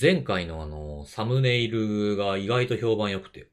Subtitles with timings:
[0.00, 3.48] 前回のあの、サムネイルが意外と評判良くて、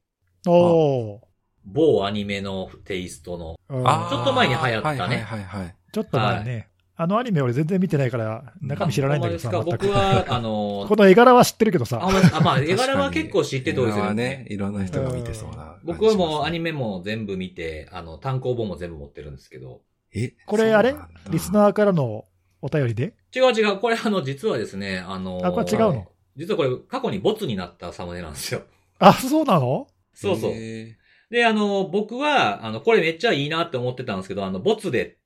[0.46, 1.18] おー。
[1.64, 4.10] 某アニメのテイストの、うんあー。
[4.10, 4.98] ちょっと前に流行ったね。
[4.98, 5.74] はいはいはいはい。
[5.92, 6.68] ちょっと前ね。
[6.98, 12.00] あのアニメ俺全然見てないから、中身知らないんだけどさ、僕は、あの こ、の絵柄は知ってるけどあさ。
[12.00, 15.78] あまあ、絵柄は結構知ってておいですよはねね。、いろんな人が見てそうな。
[15.84, 19.82] 僕はもうアニメも全部見て、あの、単行本も全部持ってるんですけど。
[20.14, 20.32] え？
[20.46, 20.94] これあれ？
[21.28, 22.24] リスナーからの
[22.62, 23.14] お便りで？
[23.34, 26.08] 違う違う、これあの、実はですね、あのあこれ違うの？
[26.36, 28.62] 実はこれ過去にボツになったサムネなんですよ。
[28.98, 29.88] あ、そうなの？
[30.14, 30.50] そうそう。
[30.52, 30.96] へ
[31.30, 35.16] で、あの、僕は、あの、これめっちゃいいなって思ってたんですけど、あの、ボツでっ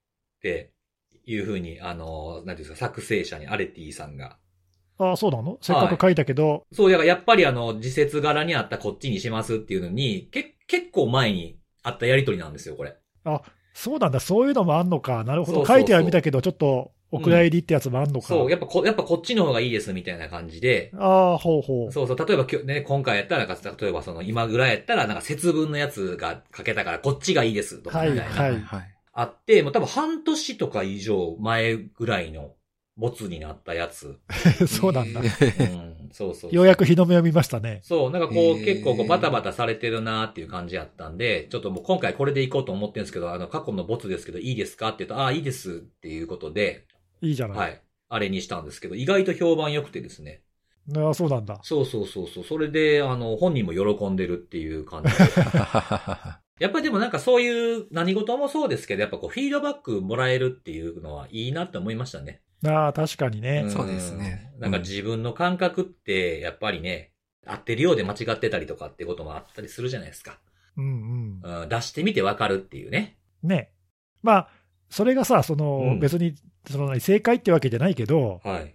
[0.41, 0.73] て
[1.27, 4.39] いうふうに、あの、なんていうんですか、作成者にアレティさんが。
[4.99, 5.59] あ、そうなの？
[5.61, 12.97] せっかく書いたけど、そう、だからやっぱりあの、自節柄にあったこっちにしますっていうのに、け、結構前にあったやりとりなんですよ、これ。
[13.73, 15.25] そうなんだ、そういうのもあんのか。
[15.25, 15.59] なるほど。
[15.59, 18.29] そうそうそう書いてはみたけど、ちょっと、お蔵入りってやつもあんのか？
[18.29, 21.93] そう、やっぱこ、やっぱこっちの方がいいですみたいな感じで、ああ、ほうほう。
[21.93, 28.23] そうそう、例えば今日ね、今回やったら、なんか、例えばその今ぐらいやったら、なんか節分のやつが書けたからこっちがいいですとかみたいな。
[28.23, 28.95] はいはいはい。
[29.13, 32.53] あって、もう多分半年とか以上前ぐらいの
[32.97, 34.19] ボツになったやつ。
[34.69, 35.21] そうなんだ。
[35.21, 36.55] うん、そうそう。
[36.55, 37.81] ようやく日の目を見ましたね。
[37.83, 46.85] そう、なんかこう、結構こうバタバタされてるなーっていう感じやったんで、ちょっともう今回これでいこうと思ってるんですけど、あの、過去のボツですけど、いいですかって言うと、ああ、いいですっていうことで、
[47.21, 47.59] いいじゃない。
[47.59, 47.83] はい。
[48.09, 50.43] あれにしたんですけど、意外と評判良くてですね。
[50.97, 51.61] ああ、そうなんだ。
[51.63, 52.45] そうそうそうそう。
[52.45, 55.19] それで、あの、本人も喜んでるっていう感じで。
[56.61, 62.43] やっぱりでもなんかそういう何事もそうですけど、やっぱこうフィードバックもらえるっていうのはいいなって思いましたね。
[62.67, 63.63] ああ、確かにね。
[63.63, 67.13] んそうですねなんか自分の感覚って、やっぱりね、
[67.47, 70.39] 合ってるようで間違ってたりとかってこともあったりするじゃないですか。
[70.77, 71.63] うんうん。
[71.63, 73.17] うん、出してみてわかるっていうね。
[73.43, 73.73] ね。
[74.23, 74.49] まあ、
[74.91, 76.35] それがさ、その、うん別に、
[76.69, 78.75] その、正解ってわけじゃないけど、はい。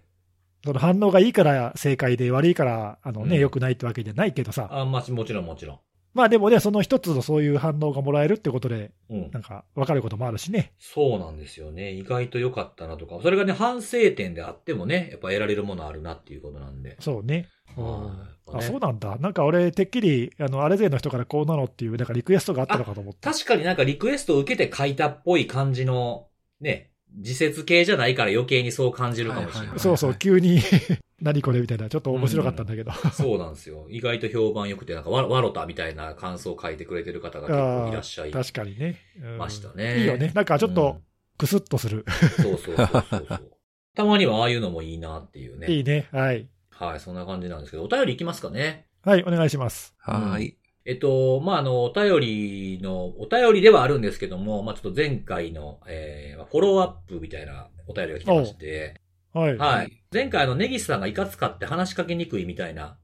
[0.64, 4.68] その反応がいいから正解で悪いから、あのね、うん良くないってわけじゃないけどさ。
[4.70, 5.78] あ、まあ、もちろんもちろん。
[6.12, 9.40] まあでもね、その一つのそういう反応がもらえるってことで、うんな。
[9.40, 10.72] んか、わかることもあるしね。
[10.78, 11.92] そうなんですよね。
[11.92, 13.18] 意外と良かったなとか。
[13.22, 16.96] それがね、反省点であってもね、やっぱ得られるものあるなっていうことなんで。
[17.00, 17.48] そうね。
[17.76, 19.16] はいあ、そうなんだ。
[19.18, 23.32] なんか俺、てっきり、あの、あれ勢の人からこうなのっていう、なんかリクエストがあったのかと思った。
[23.32, 26.28] 確かになんかリクエストを受けて書いたっぽい感じの、
[26.60, 29.60] ね、自説系じゃないから余計にそう感じるかもしれない。
[29.60, 30.60] はいはいそうそう、急に、
[31.20, 32.92] 何これみたいな、ちょっと面白かったんだけど。
[33.12, 33.86] そうなんですよ。
[33.88, 39.00] 意外と評判良くて、なんかわ、わろたみたいな感想を書いてくれてる方が結構いらっしゃい確かにね。
[39.22, 40.00] うんましたね。
[40.00, 40.32] いいよね。
[40.34, 41.00] なんかちょっと、
[41.38, 42.04] クスッとする。
[42.06, 43.50] うんそうそうそうそうそう。
[43.94, 45.68] たまにはああいうのもいいなっていうね。
[45.68, 46.08] いいね。
[46.12, 46.46] はい。
[46.68, 48.86] はい、そんな感じなんですけど、お便りいきますかね。
[49.02, 49.94] はい、お願いします。
[49.98, 50.56] はーい。
[50.86, 59.00] えっと、まあ、あの、お便りの、お便りではあるんですけども、まあ、ちょっと前回の、えー、フォローアップみたいなお便りが来てまして、
[59.32, 59.56] はい。
[59.58, 60.02] はい。
[60.12, 62.98] 前回あの、ネギスさんがいかつかって話しかけにくいみたいな、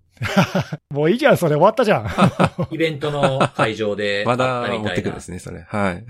[0.90, 2.06] もういいじゃん、それ終わったじゃん。
[2.70, 4.94] イベントの会場で まだ持っ。
[4.94, 5.62] てくるんですね、それ。
[5.62, 6.04] はい。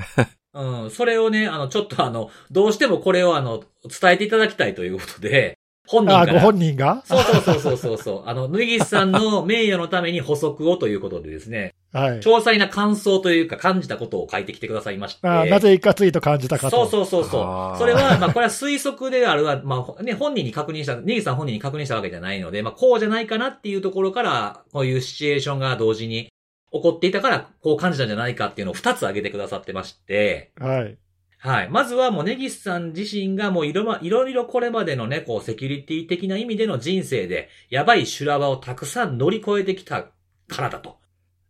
[0.55, 5.57] うん、それをね、あの、ちょっとあの、どうしてもこれをあの、伝えていただきたいということで、
[5.87, 6.39] 本人あ、ご。
[6.39, 7.03] 本人が？
[7.05, 8.23] そうそうそうそうそうそう。
[8.29, 12.21] あの、ネギスさんの名誉のために補足をということでですね、はい。
[12.21, 15.29] 詳細な感想というか感じたことを書いてきてくださいまして。
[15.29, 16.87] あなぜいかついと感じたかと。
[16.87, 17.79] そうそうそうそう。
[17.79, 26.29] それは、まあ、これは推測であるわ、まあ、ね、本人に確認した、ネギさん本人に確認したわけじゃないので、まあ、こうじゃないかなっていうところから、こういうシチュエーションが同時に
[26.73, 30.97] 起こっていたから、こう感じたんじゃないかっていうのを二つ挙げてくださってまして、はい。
[31.45, 31.71] はい。
[31.71, 40.05] まずはもうネギスさん自身がもういろま、いろいろこれまでのね、こう、セキュリティ的な意味での人生で、やばい修羅場をたくさん乗り越えてきた
[40.47, 40.99] からだと。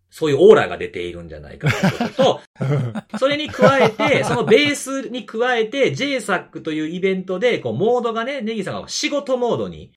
[0.09, 1.69] そういうオーラが出ているんじゃないか
[2.15, 2.41] とと、
[3.19, 9.93] それに加えて、そのベースに加えて、JSAC というイベントで、こう、モードがね、ネギさんが仕事モードに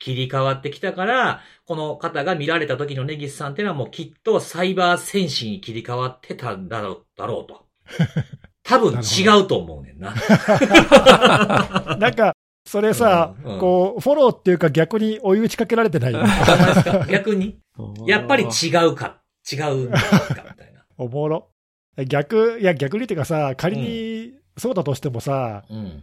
[0.00, 7.66] 切り替わってきたから、この方が見られた時のネギスさんっていうのはもうきっとサイバー戦士に切り替わってたんだろう、だろうと。
[8.68, 10.14] 多分違うと思うねんな。
[11.98, 12.34] なんか、
[12.66, 16.12] それさ、うんうんこう、フォローっていうか逆に追い打ちかけられてない？
[17.10, 17.58] 逆に？
[18.06, 20.84] やっぱり違うか、違うんかみたいな。
[20.98, 21.48] おもろ。
[22.06, 26.02] 逆、いや逆にっていうかさ、仮にそうだとしてもさ、うん。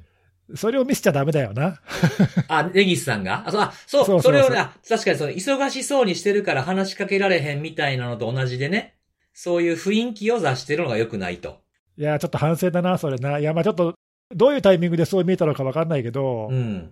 [0.55, 1.79] それを見せちゃダメだよな。
[2.49, 3.43] あ、ネギスさんが？
[3.47, 8.95] あ、そう、あそう、そうそれをね、あ確かにその、忙しそうにしてるから話しかけられへんみたいなのと同じでね、
[9.33, 11.64] そういう雰囲気を出してるのが良くないと。
[11.97, 13.39] いや、ちょっと反省だな、それな。
[13.39, 13.95] いや、まあちょっと、
[14.35, 16.91] どういうタイミングでそう見えたのかわかんないけど、いうん。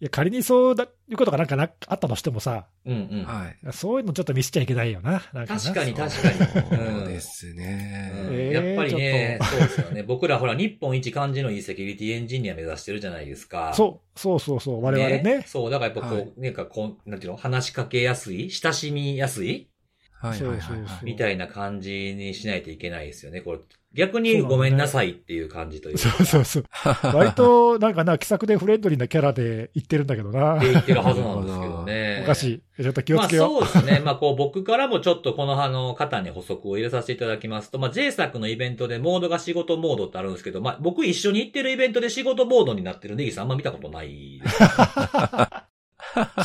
[0.00, 3.24] いや仮にそうだいうことがなんかなあったとしてもさ、うんうん。
[3.24, 3.72] はい。
[3.72, 5.22] そういうのちょっと見せちゃいけないよな。
[5.32, 6.98] なんかな確かに確かに。
[6.98, 8.10] そうですうんね。
[8.32, 10.02] えーやっぱりね、ちそうですよね。
[10.02, 13.72] 僕らほら、日本一感じのいいセキュリティエンジニア目指してるじゃないですか。
[13.74, 15.44] そう、そうそうそう、我々ね。
[15.46, 19.68] そう、だからやっぱこう、はいなんかこう、なんていうの、話しかけやすい親しみやすい
[20.10, 21.04] はいはい。
[21.04, 23.40] みたいな感じにしないといけないですよね。
[23.40, 23.58] これ、
[23.94, 26.00] 逆にごめんなさいっていう感じというか。
[26.00, 26.64] そうそうそう。
[27.14, 30.70] 割と、なんかな、気さくでフレンドリーなキャラで言ってるんだけどなって。
[30.70, 32.20] 言ってるはずなんですけどね。
[32.24, 32.82] おかしい。
[32.82, 33.60] ちょっと気をつけよう。
[33.60, 34.02] まあそうですね。
[34.04, 44.58] まあこう僕からもちょっとこのあの方に補足を入れさせていただきますと、まあ J 作のイベントでモードが仕事モードってあるんですけど、まあ僕一緒に行ってるイベントで仕事モードになってるネギさんあんま見たことないです。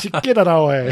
[0.00, 0.76] 湿気だな、おい。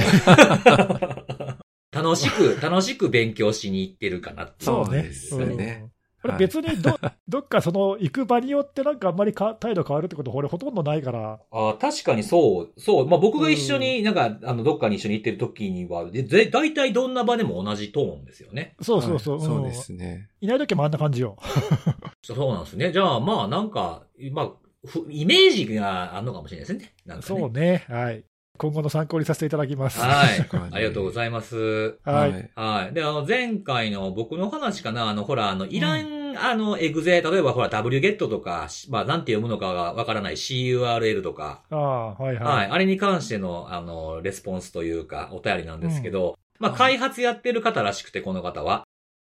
[1.93, 4.65] 楽しく、楽しく勉強しに行ってるかなっていう。
[4.65, 5.96] そうですよねうん
[6.27, 11.41] これ別にど、 どっかその行く場によってなんかあんまりか態度変わるってこと、俺ほとんどないから。
[11.51, 13.09] あー確かにそう、そう。
[13.09, 18.75] まあ僕が一緒になんか、あの、どっかに一緒に行ってる時には、で、で大体どんな場でも同じトーンですよね。
[18.81, 19.39] そうそうそう。
[19.39, 20.29] はいそうですね。
[20.31, 21.37] うんいない時もあんな感じよ。
[22.23, 22.93] そうなんですね。
[22.93, 24.51] じゃあまあなんか、まあ、
[24.85, 26.93] ふイメージがあるのかもしれないですね。
[27.05, 27.41] なんかね。
[27.41, 27.85] そうね。
[27.89, 28.25] はい。
[28.57, 30.01] 今後の参考にさせていただきます。
[30.01, 30.49] はい。
[30.73, 31.99] ありがとうございます。
[32.05, 32.51] はい。
[32.55, 32.95] はい。
[32.95, 42.49] で、あの、前回の僕の話かな、あの、ほら、あの、イラン、あの、エグゼ、例えばほら、wget とか、しまあ、なんて読むのかがわからない CURL とか、ああ、はいは。
[42.49, 42.71] はいい。
[42.71, 48.85] あれに関しての、あの、レスポンスというか、お便りなんですけど、まあ、はい開発やってる方らしくて、この方は。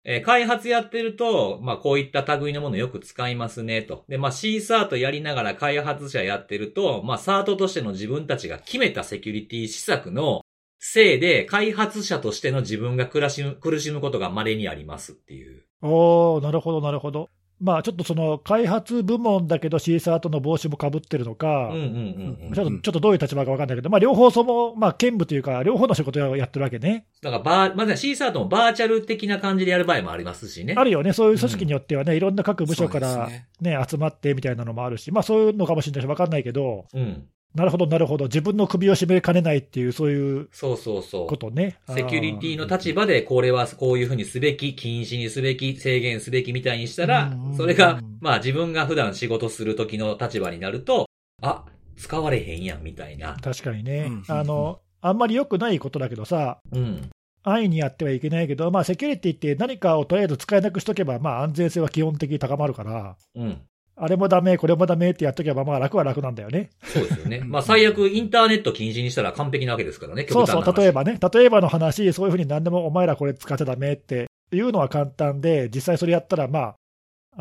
[0.04, 4.06] えー開発やってると、まあ、こういった類のものよく使いますね、と。
[4.08, 10.44] で、まあ、C サートやりながら開発者やってると、まあ、サートとしての自分たちが決めたセキュリティ施策の
[10.80, 15.67] せいで、開発者としての自分が苦しむ、苦しむことが稀にありますっていう。
[15.82, 17.30] おー、なるほど、なるほど。
[17.60, 22.54] まあ、ちょっとその、開発部門だけど C サートの帽子もかぶってるのか、うんうんうんうん。
[22.54, 27.08] ちょっと、ちょっとどういう立場かわかんないけど、まあ、両方その、まあ、兼務というか、両方の仕事をやってるわけね。
[27.24, 30.76] だから、バー、まずは C サートもバーチャル的な感じでやる場合もありますしね。
[30.78, 37.28] あるよね、そういう組織によってはね、いろんな各部署からねね集まってみたいなのもあるし、まあ、そういうのかもしれないし、わかんないけど、うん。
[37.56, 41.28] なるほど、なるほど、自分の首を絞めかねないっていう、そういうそうそうそう。
[41.28, 41.78] ことね。
[41.88, 51.08] セキュリティの立場で、これはこういうふうにすべき、禁止にすべき、制限すべきみたいにしたらうん、それが、まあ自分が普段仕事する時の立場になると、
[51.42, 51.66] あ、
[51.98, 53.38] 使われへんやん、みたいな。
[53.42, 57.10] 確かにね、うんあの、あんまり良くないことだけどさ、うん。
[57.44, 63.62] 安易にやってはいけないけど、まあ、セキュリティって何かをとりあえず使えなくしとけば、まあ、安全性は基本的に高まるから、うん。
[64.00, 66.70] あれもダメ、これもダメってやっとけば、まあ、楽は楽なんだよね。
[66.84, 67.38] そうですよね。
[67.38, 76.76] うんまあ最悪、インターネット禁止にしたら完璧なわけですからね、そうそう、例えばね、例えばの話、そういうふうに何でもお前らこれ使っちゃダメっていうのは簡単で、実際それやったら、まあ、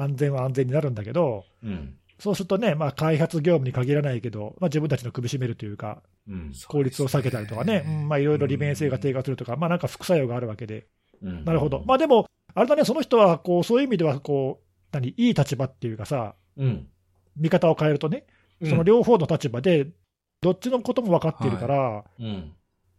[0.02, 1.96] 安全は安全になるんだけど、うん。
[2.18, 6.52] そうするとね、まあ、開発業務に限らないけど、まあ、自分たちの首絞めるというか、うん。
[6.68, 10.86] 効率を下げたりとかね、うんまあ、いろいろ利便性が低下するとか、まあ、なんか副作用があるわけで、
[11.22, 11.82] うんなるほど。
[11.86, 16.86] まあ、でも、あれだね、その人は、こう、そういう意味では、こう、何、いい立場っていうかさ、うん。
[17.36, 18.26] 見方を変えるとね、
[18.64, 19.88] その両方の立場で、
[20.40, 22.52] どっちのことも分かっているから、うん。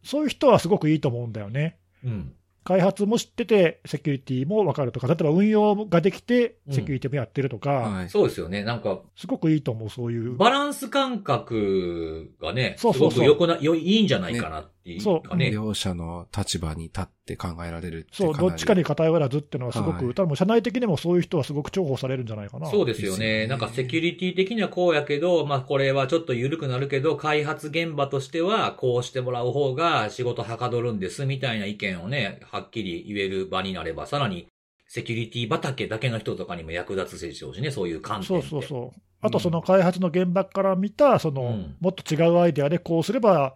[0.03, 1.77] そういう人はすごくいいと思うんだよね。
[2.03, 2.33] うん。
[2.63, 8.09] 開発も知ってて、セキュリティも分かるとか、例えば運用ができて、うんセキュリティもやってるとか、はい。
[8.09, 8.63] そうですよね。
[8.63, 10.35] なんか、すごくいいと思う、そういう。
[10.35, 15.51] バランス感覚がね、すそうそうそうごく良くな、よいいんじゃないかなっそうかね。
[15.51, 22.69] 両者の立場に立って考えられるってそう、どっちかに偏らずっていうのはすごく、はい多分社内的にもそういう人はすごく重宝されるんじゃないかな。
[22.69, 23.47] そうですよね。
[23.47, 34.47] なんかセキュリティ的にはこうやけど、まあこれはちょっと緩くなるけど、開発現場としてはこうしてもらう方が仕事はかどるんですみたいな意見をね、はっきり言える場になれば、さらに
[34.87, 38.47] セキュリティ畑だけの人とかにも役立つでしょうしね、そういう観点そうで。
[38.47, 39.01] そうそう。
[39.19, 43.55] あとその開発の現場から見た、その、うんもっと違うアイデアでこうすれば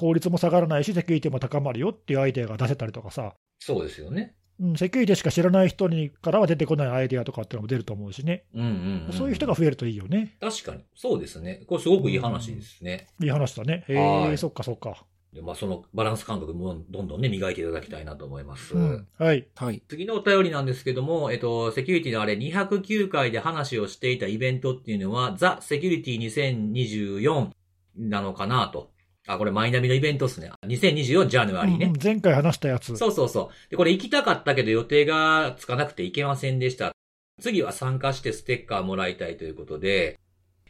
[0.00, 4.34] 効率も下がらないし、セキュリティも高まるよっていうアイデアが出せたりとかさ、そうですよね。
[4.58, 9.12] うん、セキュリティしか知らない人にからは出てこないアイデアとかっていうのも出ると思うしね、うんうん、うん。
[9.12, 10.36] そういう人が増えるといいよね。
[10.40, 10.84] 確かに。
[10.94, 11.64] そうですね。
[11.66, 13.08] これすごくいい話ですね。
[13.22, 13.84] いい話だね。
[13.88, 15.04] へえ、はいそっかそっか。
[15.34, 18.74] でまあそのバランス感覚もどんどんね、磨いていただきたいなと思います。
[18.74, 19.46] うん、はい。
[19.54, 19.82] はい。
[19.86, 27.50] 次のお便りなんですけども、えっと、セキュリティのあれ209回で話をしていたイベントっていうのは、ザ・セキュリティ2024
[27.96, 28.90] なのかなと。
[29.32, 30.50] あ、これマイナビのイベントですね。
[30.66, 31.86] 2024ジャヌアリーね。
[31.86, 32.96] うんうん前回話したやつ。
[32.96, 33.70] そうそうそう。
[33.70, 36.92] で、これ行きたかったけど予定がつかなくて行けませんでした。
[37.40, 40.18] 次は参加してステッカーもらいたいということで、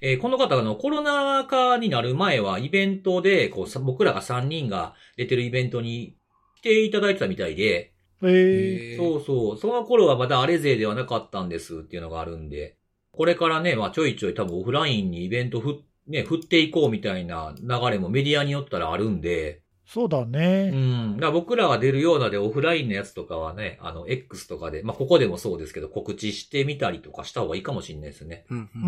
[0.03, 6.17] えーこの方があのコロナ禍になる前はイベントで、こうさ、僕らが3人が出てるイベントに
[6.57, 8.29] 来ていただいてたみたいで、えー
[8.95, 9.59] えーそうそう。
[9.59, 12.77] その頃はまだあれ勢ではなかったんですっていうのがあるんで、
[13.13, 20.71] これからね、まあちょいちょい多分オフラインにイベントふ、ね、振っていこうみたいな流れもメディアによったらあるんで、そうだうね。
[20.71, 21.17] ん。
[21.17, 28.45] だから僕らが出るようなでオフラインのやつとかはね、あの、X とかで、まあ、ここでもそうですけど、告知してみたりとかした方がいいかもしれないですね。
[28.51, 28.87] うんううんう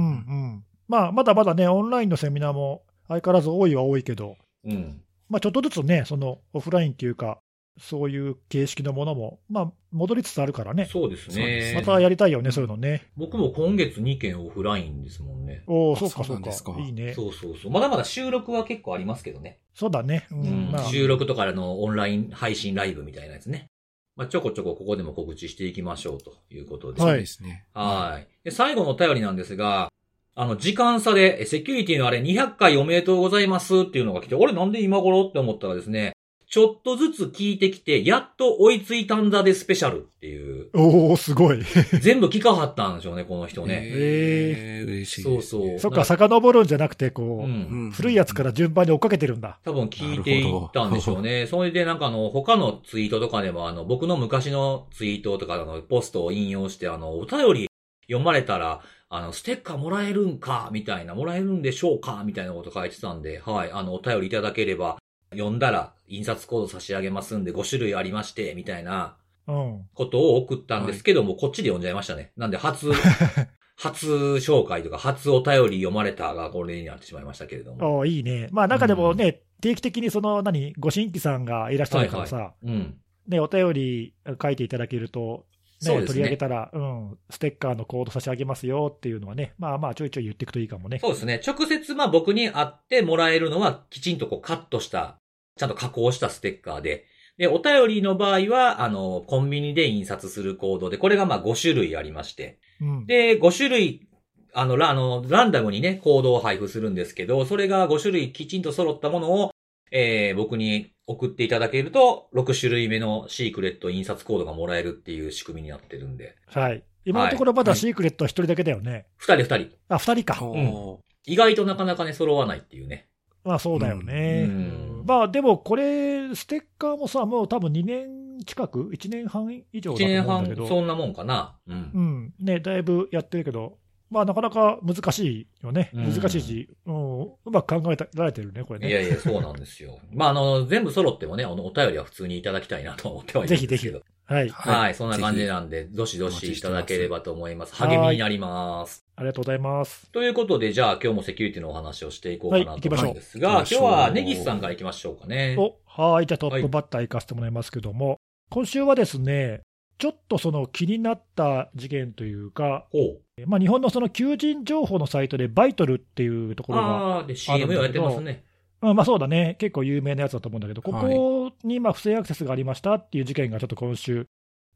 [0.58, 0.64] ん。
[0.86, 5.00] まあ、まだまだね、オンラインのセミナーも相変わらず多いは多いけど、うん。
[5.28, 7.40] まあ、ちょっとずつね、そのオフラインっていうか、
[7.78, 10.88] そういう形式のものも、まあ、戻りつつあるからね。
[10.90, 11.72] そうですね。
[11.74, 13.08] またやりたいよね、そういうのね。
[13.16, 15.62] 僕も今月2件オフラインですもんね。
[15.66, 16.76] おお、あそうかそうかそうなんですか。
[16.78, 17.14] いいね。
[17.14, 17.72] そうそうそう。
[17.72, 19.58] まだまだ収録は結構ありますけどね。
[19.74, 20.26] そうだね。
[20.30, 23.70] ううんん、まあ、収録とかのオンライン配信ライブみたいなやつね。
[24.16, 27.02] まあ、ちょこちょこここでも告知していきましょうということで。
[27.02, 27.66] はいですね。
[27.72, 28.28] はい。
[28.44, 29.90] で、最後のお便りなんですが、
[30.34, 36.12] あの、時間差で、えセキュリティのあれ200回おめでとうございますっていうのが来て、俺なんで今頃って思ったらですね、
[36.52, 41.62] ちょっとずつ聞いてきて、やっと追いついたんだでスペシャルっていう、おお、すごい。
[42.02, 43.80] 全部聞かはったんでしょうね、この人ね。
[43.82, 47.90] えー、嬉しいそうそうそっか、遡るんじゃなくて、うこう、ん。
[47.90, 49.60] 古いやつから順番に追っかけてるんだ。
[49.64, 51.46] 多分聞いていったんでしょうね。
[51.46, 57.68] それでなんかあの、他のツイートとかでもあの、僕の昔のツイートとかあの、ポストを引用してあの、お便り
[58.08, 64.98] 読まれたら、あの、ステッカーもらえるんか、みたいな、もらえるんでしょうか、みたいなこと書いてたんで、はい、あの、お便りいただければ、
[65.32, 69.16] 読んだら印刷コード差し上げますんで5種類ありまして、みたいな
[69.46, 69.88] うん。
[69.94, 72.32] ことを送ったんですけども、こっちで読んじゃいましたね。
[72.36, 72.92] なんで初、
[73.76, 77.98] 初紹介とか初お便り読まれたがこれになってしまいましたけれども。
[77.98, 78.48] おーいいね。
[78.52, 82.98] まあ、中でもね、定期的にその、何、ご新規さんがいらっしゃるからさ、うん。
[83.26, 85.46] ね、お便り書いていただけると、
[85.82, 91.00] ね、ね取り上げたら、うん、ステッカーのコード差し上げますよっていうのはね、まあまあ、ちょいちょい言っていくといいかもね。
[91.00, 91.40] そうですね。
[91.44, 95.18] 直接まあ僕に会ってもらえるのはきちんとこうカットした、
[95.56, 97.06] ちゃんと加工したステッカーで、
[97.38, 104.08] で、お便りの場合は、あの、コンビニで印刷するコードで、これがまあ5種類ありまして、うん、で、5種類、
[104.54, 109.50] あの、ラあのランダムにね、コードを配布するんですけど、それが5種類きちんと揃ったものを、
[109.90, 116.84] えー、僕に送っていただけると、6種類目のシークレット印刷コードがもらえるっていう仕組みになってるんで、はい。
[117.04, 119.06] 今のところまだはいシークレットは一人だけだよね。
[119.16, 119.76] 二人二人。
[119.88, 120.44] あ、二人か。
[120.44, 123.08] おー意外となかなかね、揃わないっていうね。
[123.44, 124.44] まあそうだよね。
[124.48, 124.54] うん
[124.86, 131.56] うんまあでもこれ、ステッカーもさ、もう多分2年近く、1年半以上だと一年半思うんだけど、そんなもんかな。
[131.66, 132.00] うんう。
[132.00, 133.78] ん、ね、だいぶやってるけど、
[134.10, 135.90] まあなかなか難しいよね。
[135.94, 138.88] うん難しいし、うん、うまく考えられてるね、これね。
[138.88, 139.98] いやいや、そうなんですよ。
[140.12, 144.02] まあ、あの、全部揃ってもね、あの、お便りは普通にいただきたいなと思ってはいるんですけど。
[144.24, 144.48] はい。
[144.50, 149.01] はい、そんな感じぜなんで、どしどしいただければと思います励みになります。
[149.16, 150.10] ありがとうございます。
[150.10, 155.56] ということで、じゃあ今日もセキュリティのお話をしていこうかなと思うんですが、今日行きましょうはネギスさんから行きましょうかね。
[155.58, 158.16] おはい、じゃあトップバッター行かせてもらいますけども、
[158.50, 159.60] 今週はですね、
[159.98, 163.46] ちょっとその気になった事件というか、ほう。
[163.46, 168.44] まあ、日本のその求人情報のサイトで、バイトルっていうところが、ああ、で、CM をやってますね。
[168.46, 168.52] うん
[168.82, 174.26] まあそうだね、結構有名なやつだと思うんだけど、ここにまあ不正アクセスがありましたっていう事件がちょっと今週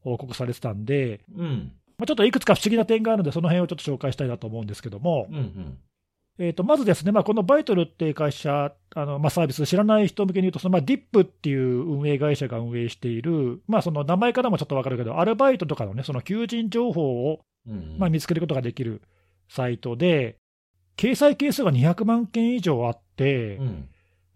[0.01, 1.73] 報告されてたんで、うん。
[1.99, 5.79] まあ、ちょっといくつか不思議な点があるので、その辺をちょっと紹介したいなと思うんですけども、うん、うん。
[6.39, 17.97] えー、とまずですね、まあ、このバイトルっていう会社、あのまあ、サービス、知らない人向けに言うと、そのまあ、ディップっていう運営会社が運営している、まあ、その名前からもちょっと分かるけど、アルバイトとかのね、その求人情報をうん。
[17.99, 19.03] まあ見つけることができる
[19.49, 20.37] サイトで、
[20.97, 23.89] 掲載件数が200万件以上あって、うん。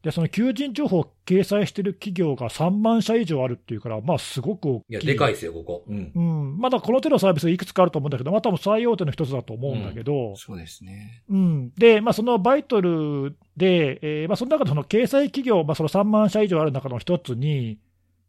[0.02, 4.84] でその求人情報を掲載している企業が3万社以上あるっていうから、まあ、すごく大きい。
[4.88, 5.84] いや、でかいですよ、ここ。
[5.86, 6.12] うん。
[6.14, 11.22] うん、まだこの手のサービスいくつかあると思うんだけど、まあ多分最大手の一つだと思うんだけど、そうですね。
[11.28, 17.78] うんで、まあ、そのバイトルで、えーまあ、その中でその掲載企業、まあ、その3万社以上ある中の一つに、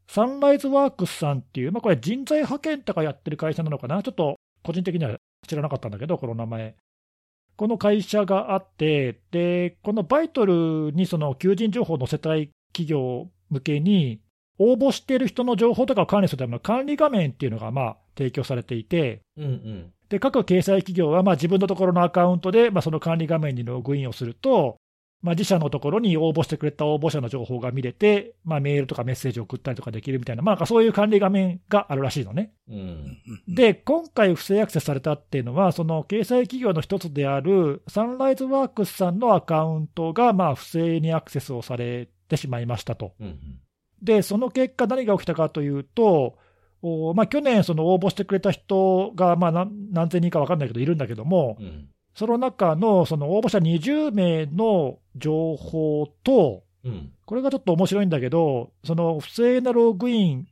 [0.08, 6.76] サンライズワークスさんっていう、まあ、これ、人材派遣とかやってる会社なのかな、ちょっと個人的には知らなかったんだけど、この名前。
[7.56, 14.22] この会社があって、でこのバイトルにその求人情報を載せたい企業向けに、
[14.58, 19.94] 応募している人の情報とかを管理するための管理画面っていうのがまあ提供されていて、うん、うん。
[20.10, 24.78] で各掲載企業はまあ自分のところのアカウントでまあその管理画面にログインをすると、
[25.22, 32.54] まあ、自社のところに応募してくれた応募者の情報が見れて、まあ、メールとかメッセージを送ったりとかできるみたいな、まあ、なんかそういう管理画面があるらしいのね。
[32.68, 33.22] うん。
[33.48, 43.14] で、今回不正アクセスされたっていうのは、その掲載企業の一つであるサンライズワークスさんのアカウントがまあ不正にアクセスをされてしまいましたと。
[43.20, 43.60] うん。
[44.02, 46.38] で、その結果、何が起きたかというと、
[46.82, 51.90] おまあ、去年、その応募してくれた人が、まあ何、何千人か分かんないけど、いるんだけども、うん。
[52.16, 57.12] その中のその応募者20名の情報と、うん。
[57.26, 60.48] これがちょっと面白いんだけど、その不正なログイン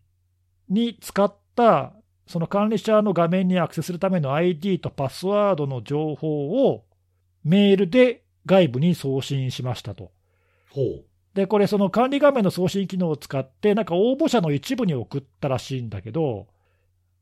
[0.69, 1.93] に使った、
[2.27, 6.85] その管理者の画面にアクセスするための ID とパスワードの情報を
[7.43, 10.11] メールで外部に送信しましたと。
[11.33, 16.47] で、これ、その管理画面の送信機能を使って、なんか応募者の一部に送ったらしいんだけど、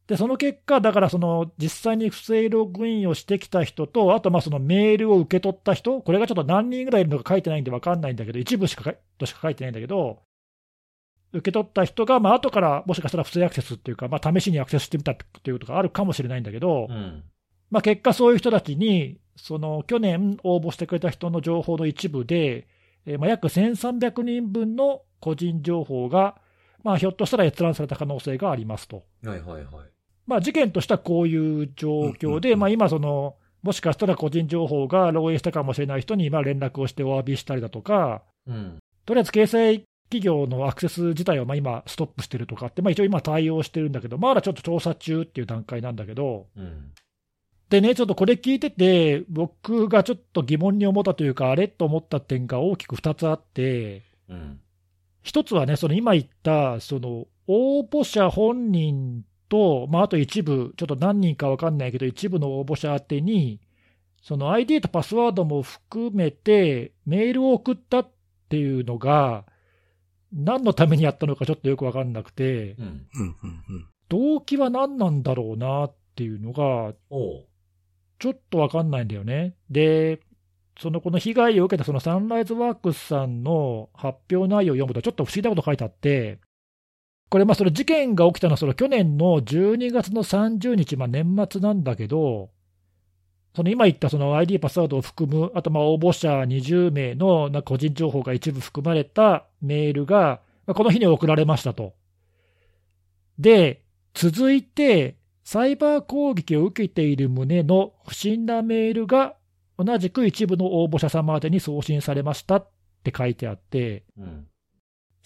[0.08, 10.22] で、その結果、だからその実際に不正ログインをしてきた人と、あとまあそのメールを受け取った人、これがちょっと何人ぐらいいるのか書いてないんで分かんないんだけど、一部しかかとしか書いてないんだけど、
[11.34, 17.24] 受け取った人が、まあ後からもしかしたら不正アクセスっていうか、まあ試しにアクセスしてみたっていうことがあるかもしれないんだけど、うん。
[17.70, 22.68] まあ結果そういう人たちに、その去年応募してくれた人の情報の一部で、
[23.06, 26.40] えーまあ約1300人分の個人情報が、
[26.84, 29.04] まあひょっとしたら閲覧された可能性がありますと。
[29.24, 29.97] はいはいはい。
[30.28, 38.78] まあ、事件としてはこういう状況で、まあ、今その、もしかしたら個人情報が漏洩したかもしれない人にまあ連絡をしてお詫びしたりだとか、うん。
[39.06, 46.92] とりあえず掲載企業のアクセス自体をまあ今、ストップしてるとかって、まあ、一応今、対応してるんだけど、まだちょっと調査中っていう段階なんだけど、うん。
[47.70, 54.60] でね、ちょっとこれ聞いてて、僕がちょっと疑問に思ったというか、あれと思った点が大きく2つあって、うん。
[55.24, 63.60] 一つはね、その今言った、その応募者本人と、まあ、あと一部、ちょっと何人か分かんないけど、一部の応募者宛てに、
[64.22, 68.10] その ID とパスワードも含めて、メールを送ったっ
[68.50, 69.46] ていうのが、
[70.34, 73.08] 何のためにやったのかちょっとよく分かんなくて、うん。
[73.14, 73.88] うん、うん、うん。
[74.10, 76.94] 動機は何なんだろうなっていうのが。
[78.20, 79.56] ちょっと分かんないんだよね。
[79.70, 80.20] で、
[80.80, 86.40] そのこの被害を受けたそのサンライズワークスさんの発表内容を読むと、ちょっと不思議なこと書いてあって、
[87.30, 92.50] これ、まその事件が起きたのはその去年の12月の30日、まあ、年末なんだけど、
[93.56, 101.94] その今言ったその ID パスワードを含む、あとまあ応募者20名のな個人情報が一部含まれたメールが、この日に送られましたと。
[103.40, 103.82] で、
[104.14, 109.36] 続いて、サイバー攻撃を受けている旨の不審なメールが
[109.78, 112.70] 同じく一部の応募者様宛てに送信されましたっ
[113.04, 114.48] て書いてあって、うん。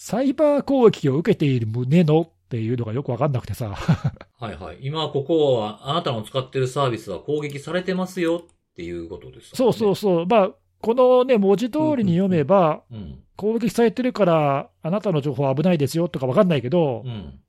[0.03, 3.69] サイバー攻撃を受けている旨のっていうのがよくわかんなくてさ、
[4.39, 4.79] はいはい。
[4.81, 9.57] 今ここは、あなたの使ってるサービスは攻撃されてますよっていうことですよね。
[9.57, 13.19] そうそうそう、まあ、このね、文字通りに読めば、うん。
[13.35, 17.39] 攻撃されてるから、あなたの情報は危ないですよとかわかんないけどう、ん。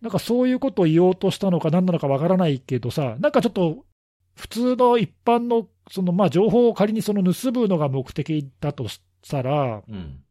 [0.00, 3.84] なんかそういうことを言おうとしたのか何なのかわからないけどさ、なんかちょっと、
[4.34, 10.22] 普通の一般の、そのまあ情報を仮にその盗むのが目的だとしたら、うん。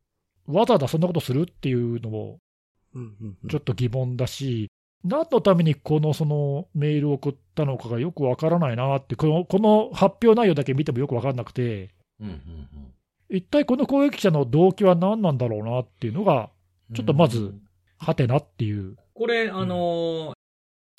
[0.47, 2.39] わざわざそんなことするっていうのも。
[3.49, 4.71] ちょっと疑問だし、
[5.03, 11.89] 何のためにこのそのメールを送ったのかがよくわからないなって、このこの発表内容だけ見てもよくわからなくて。
[13.29, 16.49] 一体この攻撃者の動機は何なんだろうなっていうのが、
[16.89, 17.53] うんちょっとまず
[17.97, 18.95] はてなっていう。
[19.13, 20.33] これ、あのー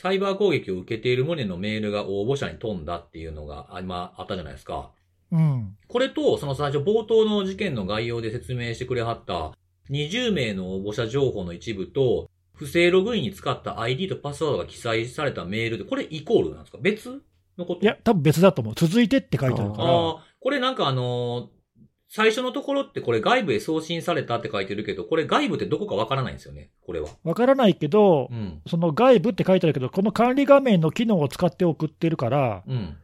[0.00, 4.92] サイバー攻撃を受けている旨のメールが応募者に飛んだっていうのがあ今あったじゃないですか。
[5.33, 5.77] うん。
[5.87, 9.53] これと、その最初冒頭の事件の概要で説明してくれはった
[9.91, 16.79] 20名の応募者情報の一部と、不正ログインに使った ID とパスワードが記載されたメールで、これイコールなんですか？
[16.81, 17.23] 別
[17.57, 17.83] のこと？
[17.83, 18.75] いや、多分別だと思う。
[18.75, 19.85] 続いてって書いてあるから。
[19.85, 21.59] ああ、これなんかあのー
[22.11, 27.11] 最初のところってこれ外部へ送信されたって書いてるけど、これ外部ってどこかわからないんですよね、これは。
[27.23, 28.62] わからないけどう、ん。
[28.67, 32.97] その外部って書いてあるけど、この管理画面の機能を使って送ってるから、うん。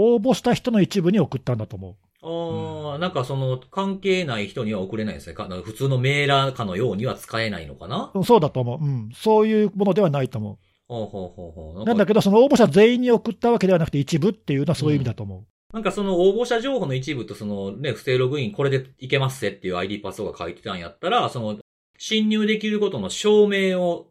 [0.00, 5.34] 応募した人の一部に送ったんだと思ああ、なんかその関係ない人には送れないですね。
[5.64, 8.10] 普通のメーラーかのようには使えないのかな？
[8.14, 8.24] う。
[8.24, 8.84] そうだと思う。
[8.84, 9.10] うん。
[9.14, 10.58] そういうものではないと思
[10.88, 11.82] ほうほうほうほう。
[11.82, 11.84] う。
[11.84, 15.74] なんだけど、その応募者全員に送ったわけではなくて、一部っていうのはそういう意味だと思う。
[15.74, 21.58] なんかその応募者情報の一部とそのね、不正ログインこれでいけますせっていう ID パスが書いてたんやったら、その
[21.96, 24.08] 侵入できることの証明を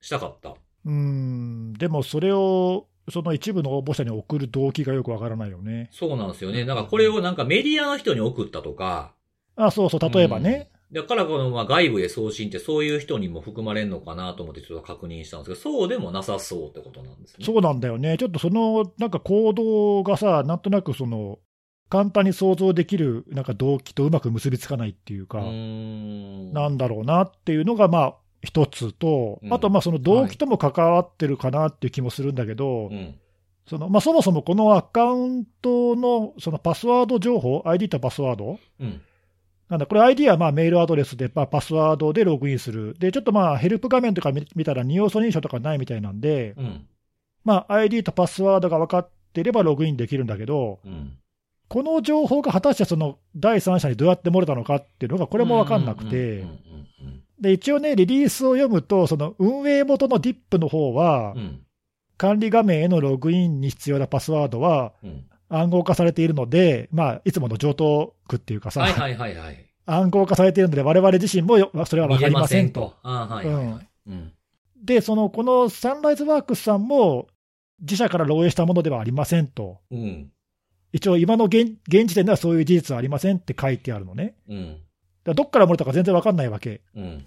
[0.00, 0.54] したかった。
[0.84, 5.88] うん、でもそれを、その一部の応募者に送る動機がよくわからないよね。
[5.92, 6.64] そうなんですよね。
[6.64, 9.14] なんかこれをなんかメディアの人に送ったとか、
[9.56, 10.70] あ、そうそう、例えばね。
[10.92, 17.44] だからこのまあ外部へ送信ってそういう人にも含まれるのかなと思ってちょっと確認したんですけど、そうでもなさそうってことなんですね。
[17.44, 18.18] そうなんだよね。
[18.18, 21.38] ちょっとその、なんか行動がさ、なんとなくその、
[21.88, 26.52] 簡単に想像できるなんか動機とうまく結びつかないっていうか、うーん。
[26.52, 33.14] なんだろうなっていうのが、まあ、一つと、うんあと、まあ、その動機とも関わってるかなっていう気もするんだけど、うん。
[33.68, 39.00] そのまあ、そもそもこのアカウントのそのパスワード情報、ID とパスワード、うん。
[39.68, 42.94] なんだ、これ ID はまあメールアドレスで、まあ、パスワードでログインする。
[42.98, 46.86] で、ちょっとまあヘルプ画面とか見見たら二要素認証とかないみたいなんで、うん。
[47.44, 51.16] まあ ID とパスワードが分かっていればログインできるんだけど、うん。
[51.68, 56.50] この情報が果たしてその第三者にどうやって漏れたのかっていうのがこれも分かんなくてうんうん、うん
[57.06, 61.60] うんで、一応ね、リリースを読むと、その運営元の DIP の方はう、ん。
[62.16, 65.24] 管理画面へのログインに必要なパスワードは、うん。
[65.48, 69.66] 暗号化されているので、まあ、いつもの上等句っていうかさ、はいはいはいはい。
[69.84, 72.94] 暗号化されているので、我々自身もよそれは分かりませんと。
[74.82, 77.26] で、その、このサンライズワークスさんも、
[77.80, 79.80] 自社から漏洩したものではありませんと。
[79.90, 80.30] うん。
[80.92, 84.36] 一応、今の現現時点ではそういう事実はありませんって書いてあるのね。
[84.48, 84.78] うん。
[85.24, 86.82] だどっから漏れたか全然分かんないわけ。
[86.94, 87.26] うん。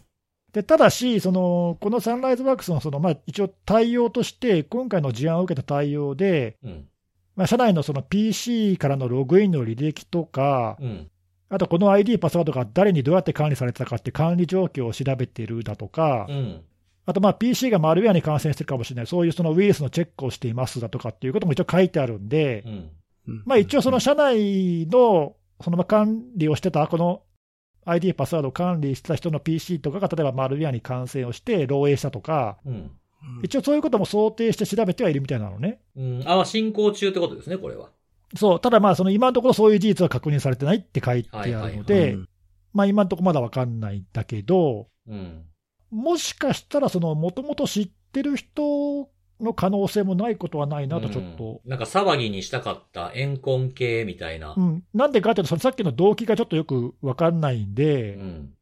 [0.56, 6.88] でただし、そのこのサンライズワークスのその、まあ、一応対応として、今回の事案を受けた対応で、うん。
[7.36, 11.12] まあ、社内のその PC からのログインの履歴とか、うん。
[11.50, 16.62] あとこの ID、パスワードが誰にどうやって管理されてたかって管理状況を調べてるだとか、うん。
[17.06, 22.70] あとまあ PC がマルウェアに感染してるかもしれない、そういうそのウイルスのチェックをしていますだとかっていうことも一応書いてあるんで、う
[23.34, 23.44] ん。
[23.46, 27.22] まあ、一応、その社内のそのまあ管理をしてた、この
[27.86, 32.92] ID、パスワードを管理してた人の PC とかが、例えばマルウェアに感染をして漏洩したとか、うん。
[33.44, 35.80] 一応そういうことも想定して調べてはいるみたいなのね。
[35.96, 36.24] うん。
[36.26, 37.90] あ、進行中ってことですね、これは。
[38.36, 42.30] そう、ただまあ、その今のところそういう事実は確認されてないって書いてあるのはいはいでう、ん
[42.74, 45.46] まあ今のところまだわかんないんだけど、うん。
[45.92, 51.62] もしかしたら、そのもともと知ってる人の可能性もないことはないなと、ちょっと。
[51.64, 54.62] うんなんか騒ぎにしたかった怨恨系みたいなう。
[54.62, 58.54] ん、なんでかっていうと、そのさっきの動機がちょっとよくわかんないんで、うん。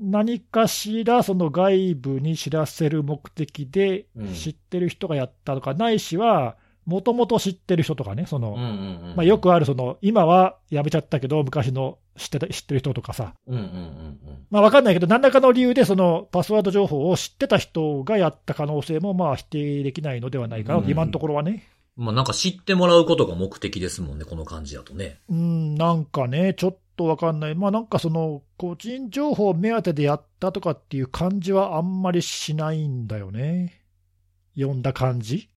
[0.00, 8.66] 何かしらその外部に知らせる目的でうん知ってる人がやったとか、ないしは、もともと知ってる人とかね、そのうんうん
[9.10, 9.16] うん。
[9.16, 14.18] まあ、よくあるその、今はやめちゃったけど、昔の知ってた知ってる人とかさ、うんうんうん
[14.50, 21.66] まあ、わかんないけど、何らかの理由でそのパスワード情報を知ってた人がやった可能性もまあ否定できないのではないかなと、うん今のところはね。
[21.96, 22.04] うん。
[22.04, 25.18] まあなんか知ってもらうことが目的ですもんね、この感じだとね。
[25.28, 33.80] うん、なんかね、ちょっとわかんない、まあなんかその、個人情報目当てでやったとかっていう感じはあんまりしないんだよね。
[34.56, 35.48] 読んだ感じ。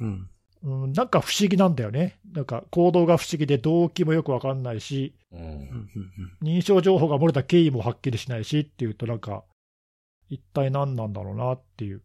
[0.00, 0.28] うん。
[0.62, 2.18] うん、なんか不思議なんだよね。
[2.32, 5.36] なんか行動が不思議で動機もよくわかんないし、う。
[5.36, 5.88] うんん
[6.42, 9.44] 認証情報が漏れた経緯もはっきりしないしっていうと、なんか、
[10.28, 12.02] 一体何なんだろうなっていう。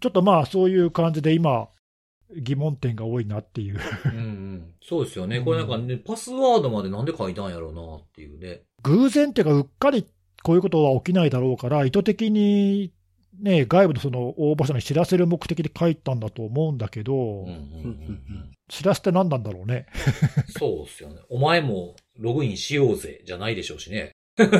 [0.00, 1.68] ちょっとまあ、そういう感じで今、
[2.36, 3.80] 疑問点が多いなっていう。
[4.06, 4.74] うんうん。
[4.82, 5.40] そうですよね。
[5.40, 8.62] これなんかね、パスワードまでなんで書いたんやろうなっていうね。
[8.82, 10.06] 偶然っていうか、うっかり
[10.42, 12.92] こういうことは起きないだろうから、意図的に、
[13.42, 18.50] ね、外部のその応募者に知らせる目的で書いたんだと思うんだけど、うんうんうんうん。
[18.68, 19.86] 知らせて何なんだろうね。
[20.58, 21.20] そうですよね。
[21.28, 24.12] お前もログインしようぜ、じゃないでしょうしね。
[24.38, 24.58] うー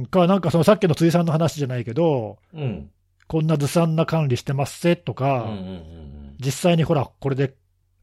[0.00, 2.90] んか、なんかそのさっきの辻さんの話じゃないけど、うん。
[3.26, 7.54] こんなずさんな管理してますせとうんか、うんうん実際にほら、これで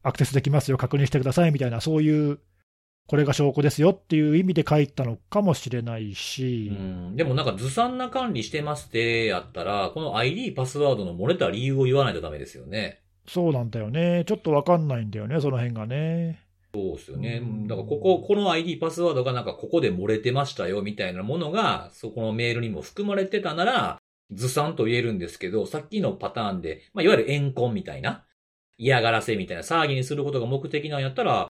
[0.03, 2.39] アクセスできますよ、確認してくださいみたいな、そういう、
[3.07, 7.15] これが証拠ですよっていう意味で書いたのかもしれないし、うん。
[7.15, 13.01] でもなんかずさんな管理してますってやったら、この ID パスワードの漏れた理由を言わないとダメですよね。
[13.25, 16.43] そうなんだよね、ちょっとわかんないんだよね、その辺がね。
[16.73, 17.67] そうですよねうん。
[17.67, 23.97] だからここ、この ID パスワードがなんかここで漏れてましたよみたいなものが、そこのメールにも含まれてたなら、
[24.31, 28.25] ずさんと言えるんですけど、さっきのパターンで、まあ、いわゆる怨恨みたいな、
[28.77, 31.47] 嫌がらせみたいな騒ぎにすることが目的なんやったら、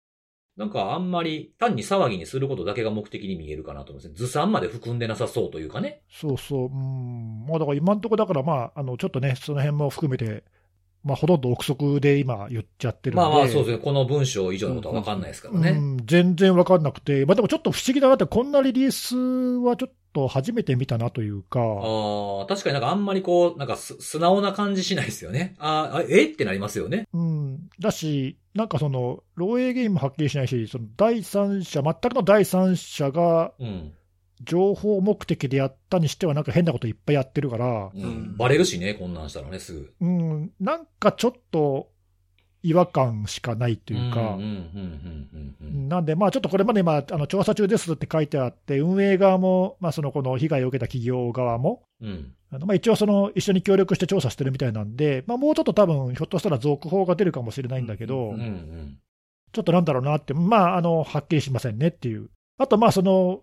[0.56, 4.14] なんかあんまり単に騒ぎにすることだけが目的に見えるかなと思いますね。
[4.14, 6.02] ずさんまで含んでなさそうというかね。
[6.10, 10.44] そうそう、うん、まあだから今のところ、だからまあ、あのちょっとね、その辺も含めて、
[11.04, 13.78] まあ、ほとんど憶測で今言っちゃってるんで、まあまあそうですね。
[13.78, 15.70] この文章以上のことはわかんないですからね。
[15.70, 19.16] うん、全然わかんなくて、まあ、でもちょっと不思議だなって、こんなリリース
[19.66, 25.54] はちょっと初めて見たなというか、ああ、確かになんかあんまりこう、なんかす素直な感じしないですよね。
[25.58, 26.26] あーあ、え？
[26.26, 27.08] ってなりますよね。
[27.12, 33.92] うん、だし、なんかその、漏洩原因もはっきりしないし、その第三者、全くの第三者がうん。
[34.44, 38.02] 情報目的でやったにしては、なんか変なこといっぱいやってるから、うん。
[38.02, 39.94] うんバレるしね、こんなんしたらね、すぐ。
[40.00, 41.91] うん、なんかちょっと
[42.62, 44.38] 違和感しかないというか。
[45.88, 52.34] なんで、まあ、ちょっとこれまで今、あの調査中ですって書いてあって、運営側も、まあ、そのこの被害を受けた企業側も、うん。
[52.50, 58.34] あのまあ、一応その、一緒に協力して調査してるみたいなんで、まあ、もうちょっと多分ひょっとしたら続報が出るかもしれないんだけど。
[59.52, 63.42] ちょっとなんだろうなって、まあ、あのはっきりしませんねっていう、あと、まあその、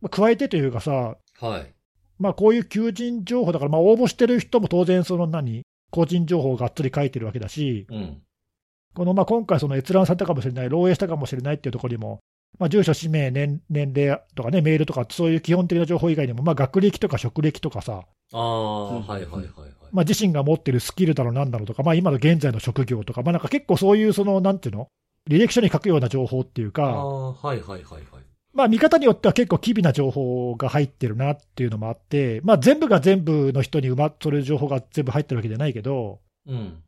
[0.00, 1.74] まあ加えてというかさ、はい。
[2.18, 8.22] まあ、こういう求人情報だから、まあ、応募してる人も当然、その何、個人情報をがっつり書いてるわけだし、うん。
[8.94, 12.18] このまあ今回、その閲覧されたかもしれない、漏洩したかもしれないっていうところにも、
[12.58, 19.50] まあ、住所、氏名、年年齢とかね、メールとか、そういう基本的な情報以外にも、まあ、学歴とか職歴とかさ、ああ、うんはい、はい、はい、はい。
[19.92, 24.88] まあ、自身が持ってるスキルだろう、なんだろうとか、まあ、今の現在の職業とか、まあ、なんか結構そういう、その、なんていうの、
[25.30, 28.02] 履歴書に書くような情報っていうあか、あ、はい、はい、はい、はい。
[28.54, 36.82] まあ、見方によっては結構機微な情報が入ってるなっていうのもあって、まあ、全部が全部の人にうま、それ情報が全部入ってるわけじゃないけど、うん。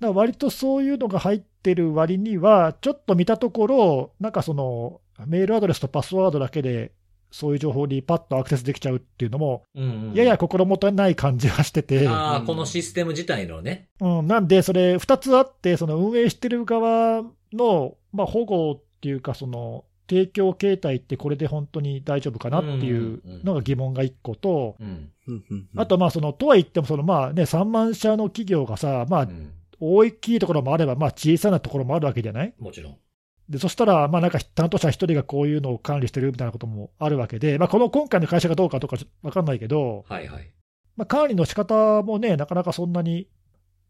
[0.00, 6.92] だ割とそういうのが入ってる割には、ちょっと見たところ、なんかその、メールアドレスとパスワードだけで、
[7.30, 13.88] そういう情報にパッとアクセスできちゃうっていうのも、うんうんやや心もとない感じがしてて、ああ、うんこのシステム自体のね。
[14.00, 24.76] うん、なんで、それ、2つあって、その運営してる側の、まあ、保護っていうか、その提供形態ってこれで本当に大丈夫かなっていうのが疑問が1個と、
[25.76, 32.52] あと、まあ、その、とは言っても、その、まあね、3万社の企業がさ、まあう、ん大きいところもあれば、まあ、小さなところもあるわけじゃない？
[32.58, 32.96] もちろん。
[33.48, 40.52] で、そしたら、まあ、なんか担当者1人がこういうのを管理してるみたいなこともあるわけで、まあ、この今回の会社がどうかとかわかんないけど、はいはい。
[40.96, 43.28] まあ、管理の仕方もね、なかなかそんなに、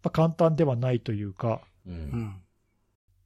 [0.03, 1.91] まあ、簡単ではないというか、う。
[1.91, 2.35] うんん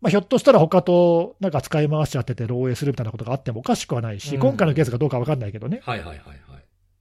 [0.03, 6.41] まあ、ひょっとしたら他となんか使い回しちゃってて漏洩するみたいなことがあってもおかしくはないし、うん今回のケースがどうかわかんないけどね、はいはいはいはい。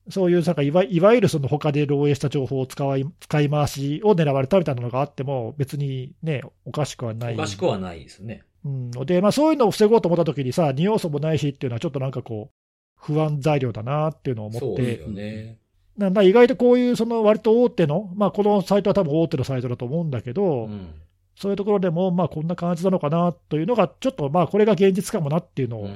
[0.09, 7.33] そういうなんかいわいわゆるその他で漏洩した情報を使い使い回しを狙われたみたいなのがあっても、別にね、おかしくはない。
[7.33, 8.43] おかしくはないですね。
[8.63, 12.55] うん、で、まあ、そういうのを防ごうと思ったときにさ、二要素もないしっていうのは、ちょっとなんかこう、
[12.95, 15.57] 不安材料だなっていうのを思ってそうです、よね。
[15.97, 20.93] なんだ意外とこういうその割と大手の、まあ、このサイトは多分大手のサイトだと思うんだけど、うん。
[21.41, 25.89] そういうところでも、まあ、こんな感じなのかなというのが、ちょっとまあこれが現実かもなっていうのを。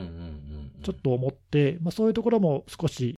[0.81, 3.15] ちょっと思って、まあ、そういうところも少し、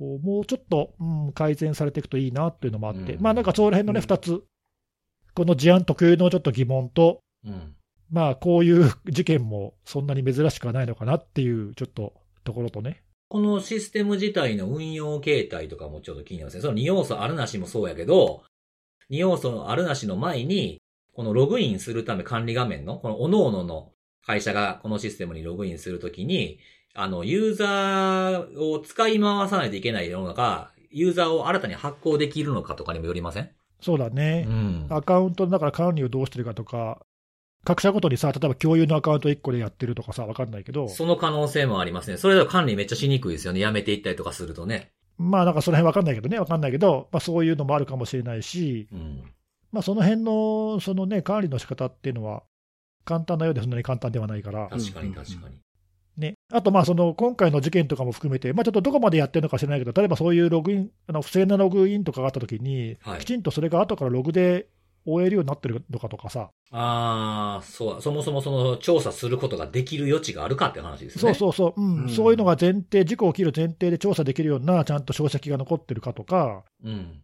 [0.00, 4.44] もうちょっと、うん、改善されていくといいなっていうのもあって、うんまあなんかその辺のね、うん2つ、
[5.34, 7.74] この事案特有のちょっと疑問と、うん。
[8.10, 12.12] まあこういう事件もそんなに珍しくはないのかなっていう、ちょっと
[12.44, 13.02] ところとね。
[13.28, 16.60] このシステム自体の運用形態とかもちょっと気になりますね。
[16.62, 18.44] その2要素あるなしもそうやけど、
[19.10, 20.80] 2要素あるなしの前に、
[21.16, 23.92] このログインするため管理画面の、この各々の
[24.26, 26.58] 会社がこのシステムにログインするときに、
[26.94, 33.50] あの、ユーザーを使い回さないといけないのか、ユーザーを新たに発行できるのかとかにもよりません？
[33.80, 34.42] そうだね。
[34.42, 37.00] んアカウントのだから管理をどうしてるかとか、
[37.64, 42.18] 各社ごとにさ、例えば共有のアカウント1個でやってるとかさ、わかんないけど、その可能性もありますね。
[42.18, 43.60] それでは管理めっちゃしにくいですよね。
[43.60, 44.90] やめていったりとかするとね。
[45.18, 49.22] まあなんかその辺わかんないけどね、わかんないけど、まあそういうのもあるかもしれないし、うん。
[49.72, 52.42] まあその辺の、そのね、管理の仕方っていうのは、
[53.04, 55.58] 簡単なようでそんなに簡単ではないから、確かに確かに。
[56.16, 63.20] ね、あとまあその今回の事件とかも含めて、まあ、ちょっとどこまでやってるのか知らないけど、例えばそういうログイン、あの不正なログインとかがあったときに、はい。
[63.20, 64.66] きちんとそれが後からログで
[65.04, 71.20] 終えるようになってるのかとかさ、ああ、そう、そもそもその調査することができる余地があるかって話ですね。
[71.20, 72.02] そうそうそう、うん。
[72.02, 72.08] うん。
[72.08, 76.88] そういうのが前提、事故起きる前提で調査できるような、ちゃんと証跡が残ってるかとか、う。
[76.88, 77.22] うん。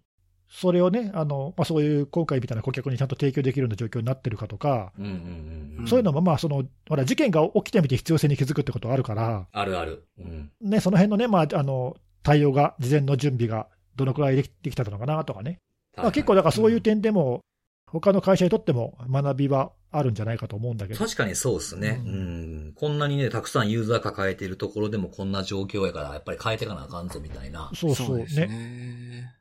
[0.55, 5.89] それをね、あのまあ、そういう今回みたいな顧客にちゃんと提供できるような状況になってるかとか、うんうんうんうん。
[5.89, 10.05] そういうのもまあその、ほら、事件が起きてみて必要性に気づくってことはあるから、あるある。
[10.19, 10.51] うん。
[10.61, 15.59] ね、その辺のね、まあ、あの対応が、事前の準備がどのくらいできできたのかなとかね、
[15.97, 17.41] まあ、結構だからそういう点でも、
[17.87, 22.03] 他の会社にとっても学びはあるんじゃないかと思うんだけど、確かにそうですね。
[22.05, 22.73] ううんん。
[22.75, 27.71] こんなにね、たくさんユーザー抱えているところでもこんな状況やから、やっぱり変えていかなあかんぞみたいな。
[27.75, 29.35] そうそうですね。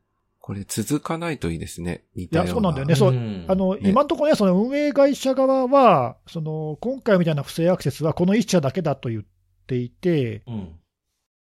[0.53, 0.65] ね。
[0.65, 2.03] これ続かないといいですね。
[2.15, 2.53] 似いや、たような。
[2.53, 9.23] そうなんだよね、そううんあのね今のところね、その運営会社側は、その今回みたいな不正アクセスはこの1社だけだと言っ
[9.67, 10.75] ていて、うん。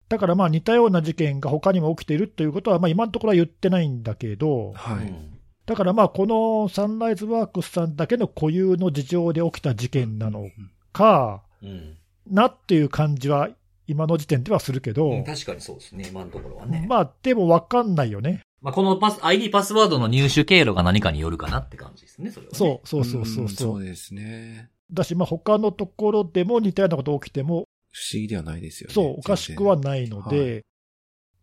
[0.09, 5.07] だからまあ似たような事件が他にも起きているということは、まあ今のところは言ってないんだけど、はい。
[5.07, 5.35] うん
[5.66, 10.49] だからまあこのサンライズワークスさんだけの固有の事情で起きた事件なの
[10.94, 11.99] かうん。
[12.27, 13.51] なっていう感じは、
[13.87, 16.87] 今の時点ではするけど、うん確かにそうですね、今のところはね。
[16.88, 18.40] まあでも分かんないよね。
[18.61, 22.59] まあ、このパス、ID パスワードの入手経路が何かによるかなって感じですね、それは、ね。
[22.59, 23.57] そうそうそうそうんそ。
[23.57, 24.71] そううですね。
[24.92, 28.94] だし、まあ他のところでも似たようなこと起きても、不思議ではないですよね。
[28.94, 30.62] そう、おかしくはないので、は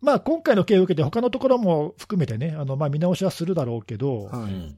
[0.01, 4.25] まあ今回の件を受けて、他のところも含めてね、あのまあ見直しはするだろうけど。
[4.25, 4.53] はい。
[4.53, 4.77] うん。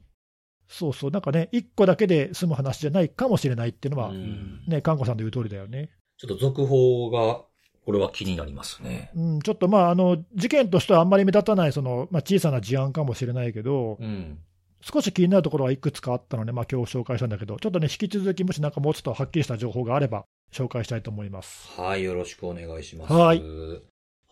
[0.68, 5.90] そうそう、なんかね、一個だけで済む話じゃないかもしれないっていうのは、うんね、看護さんの言う通りだよね。
[6.18, 7.42] ちょっと続報が、
[7.88, 9.10] これは気になりますね。
[9.16, 14.38] うん、ちょっとまあ、あの事件としてはあんまり目立たないその、まあ、小さな事案かもしれないけど、うん。
[14.82, 21.80] 少し気になるところはいくつかあったので、まあ今日紹介したんだけど、ちょっとね、引き続き、もしなんかもうちょっとはっきりした情報があれば、紹介したいと思います。
[21.80, 23.12] はい、よろしくお願いします。
[23.14, 23.42] はい。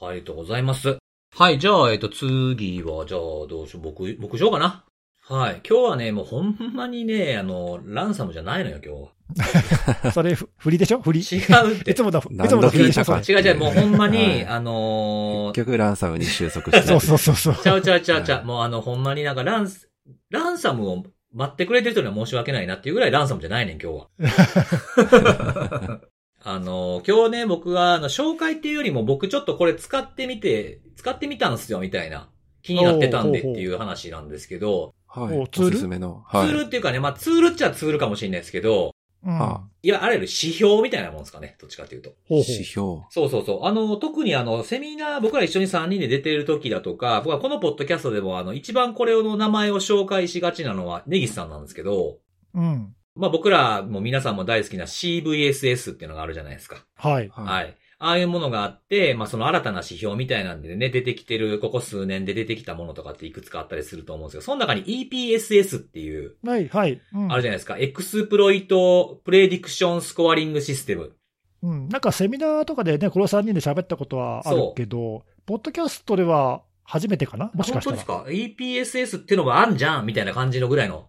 [0.02, 0.98] ありがとうございます。
[1.34, 4.84] はい、じゃあ、えっと、次は、じゃあ、どうしよう、僕、僕しようかな。
[5.28, 5.60] はい。
[5.68, 9.10] 今日はね、もうほんまにね、あの、ランサムじゃないのよ、今
[10.12, 11.00] それ、ふ振りでしょ？
[11.00, 11.18] 振り。
[11.20, 11.64] い日は。
[11.64, 11.94] 違うって。
[11.94, 17.56] つもの、い何つもの振りでしょ違う違う、もうほんまに、はいあのー結局ランサムに収束してそうそうそうそう。
[17.56, 19.90] ちゃうちゃうちゃうちゃう、はいもうあの、ほんまになんかランス、
[20.30, 24.08] ランサムを待ってくれてる人には申し訳ないなっていうぐらいランサムじゃないねん、今日は。
[26.44, 32.28] あの、今日ね、僕は、あの、紹介っていうよりも僕ちょっとこれ使ってみて、使ってみたんすよ、みたいな。
[32.62, 35.38] 気になってたんでっていう話なんですけど、はい。
[35.38, 35.68] おツール？
[35.68, 36.24] おすすめの。
[36.30, 36.48] ツはい。
[36.48, 38.92] ールっていうかね、まあツールっちゃツールかもしれないですけど、
[39.24, 39.42] うん。
[39.42, 41.56] あいや、あらゆる指標みたいなもんですかね。
[41.60, 42.10] どっちかというと。
[42.28, 42.86] ほうほう指標。
[43.10, 43.64] そうそうそう。
[43.64, 52.18] あの、特にあの、セミナー、僕ら一緒に3人で出てる時だとか、僕はこのポッドキャストでもあの、一番これの名前を紹介しがちなのは、ネギスさんなんですけど、
[52.54, 52.94] うん。
[53.14, 56.84] まあ僕らも皆さんも大好きな CVSS っていうのがあるじゃないですか。
[56.96, 57.28] はい。
[57.30, 57.74] ははい。
[58.00, 58.04] い。
[58.04, 67.00] ああいうものがあって、まあその新たな指標みたいなんでね、出てきてる、ここ数年で出てきたものとかっていくつかあったりすると思うんですけど、その中に EPSS っていう、はい、はい。
[67.14, 67.78] うんあるじゃないですか。
[67.78, 71.12] エクスプロイトプレディクションスコアリングシステム。
[71.62, 71.88] うん。
[71.88, 77.50] なんかセミナーとかでね、この3人で喋ったことはあるけど、ポッドキャストでは初めてかな？
[77.54, 77.96] もしかしたら。
[77.96, 81.08] 本当ですか ?EPSS っていうのもあんじゃんみたいな感じのぐらいの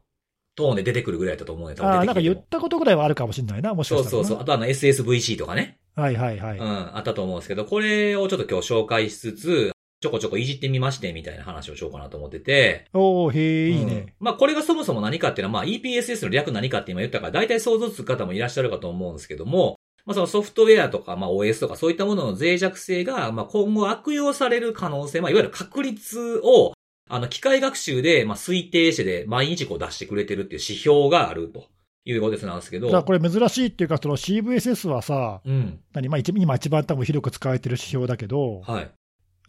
[0.55, 4.09] トーンで出てくるぐらいだと思うんで、多分ああ、なんか言ったことぐらいはあるかもしれないな、もしかしたらな。
[4.11, 4.41] そうそうそう。
[4.41, 5.79] あとあの SSVC とかね。
[5.97, 6.57] はいはいはい。
[6.59, 12.85] うん、あったと思うんですけど、これをちょっと今日紹介しつつ、ちょこちょこいじってみましてみたいな話をしようかなと思ってて。
[12.93, 14.13] おー、へえ、いいうんね。
[14.19, 26.73] まあこれがそもそも何かっていうのは、まあ EPSS の略何かって今言ったから、大体想像つく方もいらっしゃるかと思うんですけども、まあそのソフトウェアとか、まあ OS とかそういったものの脆弱性が、まあ今後悪用される可能性、まあいわゆる確率を、
[27.09, 31.69] あの機械学習で、まあ推定してで毎日こう出してくれてるっていう指標があると
[32.11, 32.87] いうことなんですけど。
[32.87, 35.79] だからこれ珍しいっていうか、その CVSS はさ、うん。
[35.93, 38.91] 何、まあ一今一番多分広く使われてる指標だけど、はい。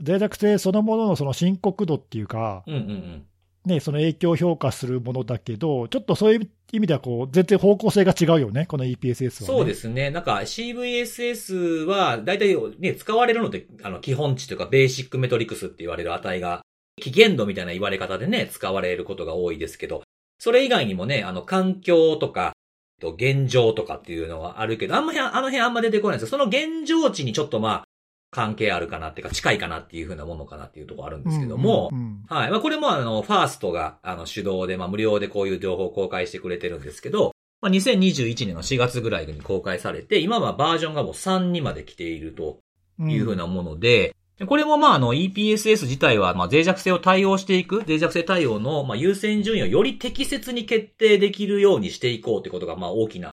[0.01, 3.27] 脆弱性そのもののその深刻度っていうか、うんうんうん。
[3.69, 9.31] ね、その影響を評価するものだけど、ちょっとそういう意味ではこう、全然方向性が違うよね、この EPSS は、ね。
[9.31, 10.11] そうですね。
[10.11, 16.63] なんか CVSS は、だいたいね、使われるので、あの、基本値というか、ベーシックメトリクスって言われる値が、
[17.01, 20.03] 危険度みたいな言われ方でね、使われることが多いですけど、
[20.39, 22.53] それ以外にもね、あの、環境とか、
[23.01, 26.39] と現状とかっていうのがあるけど、あんまり、あの辺あんま出てこないんですよ。
[26.39, 27.85] その現状値にちょっとまあ、
[28.31, 32.51] 関係あるかなっていうか、近いかなっていうふうなものかなっていうところあるんですけども、うんうんうんはい。
[32.51, 42.61] まあ、これもあの、ファーストが、あの、主導で、まあ、無料でこういう情報を公開してくれてるんですけど、まあ、2021年の4月ぐらいに公開されて、今はバージョンがもう3にまで来ていると
[43.01, 44.15] いうふうなもので、
[44.47, 53.33] これもまあ、あの、EPSS 自体は、まあ、脆弱性を対応していく、脆弱性対応の、まあ、優先順位をより適切に決定できるようにしていこうということが、まあ、大きな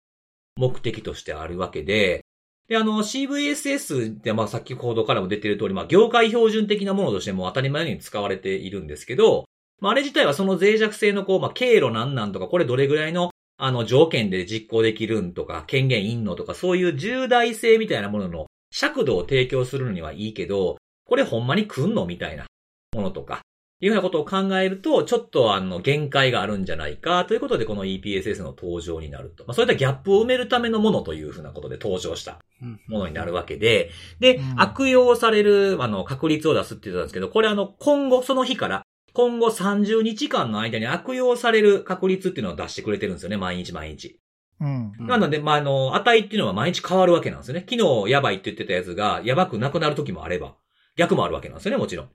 [0.57, 2.25] 目的としてあるわけで、
[2.69, 9.47] で、あの、CVSS って、まあ、先ほどからも出てる通り、まあ、業界標準的なものとしても当たり前に使われているんですけど、
[9.81, 22.07] まあ、あれ自体はその脆弱性のこう、まあ、経路なんなんとか、これどれぐらいの、あの、条件で実行できるんとか、権限いんのとか、そういう重大性みたいなものの尺度を提供するのにはいいけど、これほんまに来んの？
[22.07, 22.47] みたいな。
[22.95, 23.41] ものとか、
[23.81, 29.45] いうようなことを考えると、ちょっとあの、限界があるんじゃないか、ということで、この EPSS の登場になると。
[29.45, 32.81] まあ、そういったギャップを埋めるためのものというふうなことで登場したうん。
[32.87, 34.61] ものになるわけで、で、うん。
[34.61, 38.83] 悪用される、あの、確率を出すって言ってたんですけど、これあの、今後、その日から、
[39.15, 44.19] 今後30日間の間に悪用される確率っていうのを出してくれてるんですよね、毎日毎日。
[44.61, 44.93] うん。
[44.99, 45.07] うん。
[45.07, 47.67] なので、まあ、あの、値っていうのは毎日変わるわけなんですよね。
[47.69, 50.55] 昨日やばいって言ってたやつが、やばくなくなる時もあれば、
[50.97, 52.11] 逆もあるわけなんですよね、もちろん。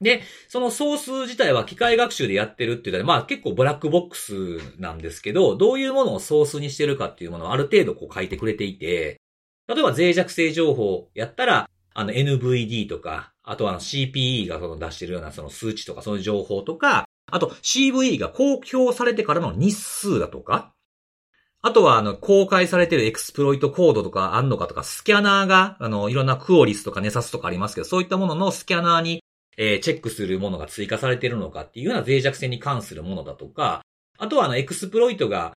[0.00, 9.20] で、その総数自体は機械学習でやってるって言ったら、まあ結構ブラックボックスなんですけど、どういうものをソースにしてるかっていうものをある程度こう書いてくれていて、
[9.68, 20.72] 例えば脆弱性情報やったら、あの NVD とか、あとはあの CPE がその出してるようなその数値とかそういう情報とか、あと CVE が公表されてからの日数だとか、
[21.62, 29.22] あとは、あの、公開されてるエクスプロイトコードとかあんのかとか、スキャナーが、あの、いろんな Qualys とか Nessus とかありますけど、そういったもののスキャナーに、
[29.58, 33.82] えーチェックするものが追加されてるのかっていうような脆弱性に関するものだとか、
[34.16, 35.52] あとは、あの、エクスプロイトが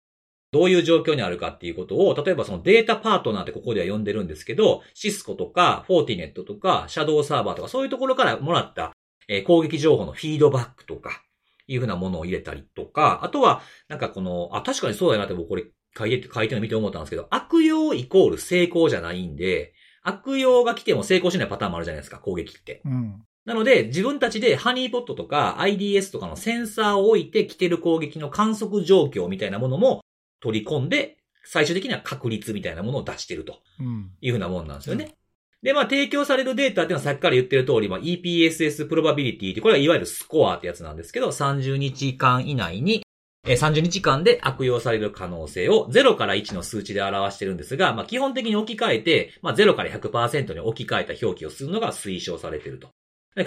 [0.51, 8.91] どういう状況にあるかっていうことを、例えばそのデータパートナーってここでは呼んでるんですけど、シスコとか、 Fortinet とか、 Shadowserver とか、そういうところからもらった、
[9.29, 11.23] えー攻撃情報のフィードバックとか、
[11.67, 15.63] いうふうなものを入れたりとか、あとは、なんかこの、あ、確かにそうだなって僕これ
[15.97, 22.81] 書いて、書いてるの見て思ったんですけど、悪用イコール成功じゃないんで、悪用が来ても成功しないパターンもあるじゃないですか、攻撃って。
[22.85, 23.23] うん。
[23.45, 30.03] なので、自分たちでハニーポットとか IDS とかのセンサーを置いて来てる攻撃の観測状況みたいなものも
[30.41, 34.11] 取り込んで、最終的には確率みたいなものを出してるとうん。
[34.21, 35.15] いうふうなもんなんですよね。
[35.61, 43.02] で、まあ、提供されるデータっていうのはさっきから言ってる通り、まあ、EPSS プロバビリティって、これはいわゆるスコアってやつなんですけど、30日間以内に、えー
[43.45, 52.89] 30日間で悪用される可能性を0から1の数値で表してるんですが、まあ、基本的に置き換えて、まあ、0から100%に置き換えた表記をするのが推奨されてると。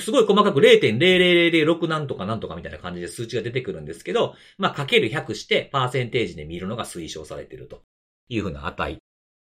[0.01, 7.83] すごい細かく0.00006なんとかなんとかみたいな感じで数値が出てくるんですけど、まあ、かける100して、パーセンテージで見るのが推奨されてると
[8.29, 8.99] いうふうな値。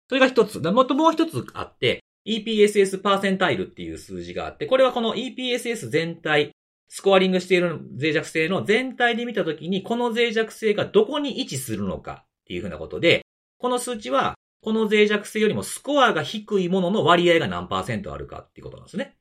[0.08, 0.58] それが一つ。
[0.58, 6.52] もっともう一つあって、EPSS パーセンタイルっていう数字があって、これはこの EPSS 全体、
[6.92, 13.24] スコアリングしている脆弱性の全体で見たときに、この脆弱性がどこに位置するのかっていうふうなことで、
[13.58, 19.16] この数値は、この脆弱性よりもスコアが低いものの割合が何パーセントあるかっていうことなんですね。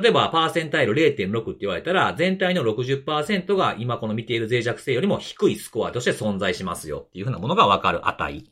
[0.00, 8.38] 例えば、パーセンタイル0.6って言われたら、全体の60%が今この見ている脆弱性よりも低いスコアとして存在しますよっていうふうなものがわかる値。
[8.38, 8.42] っ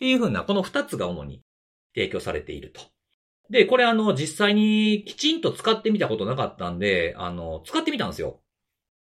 [0.00, 1.44] ていうふうな、この2つが主に
[1.94, 2.80] 提供されていると。
[3.50, 8.40] で、これあの、実際にきちんと使ってみたことなかったんで、あの、使ってみたんですよ。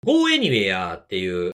[0.06, 1.52] GoAnywhere っていう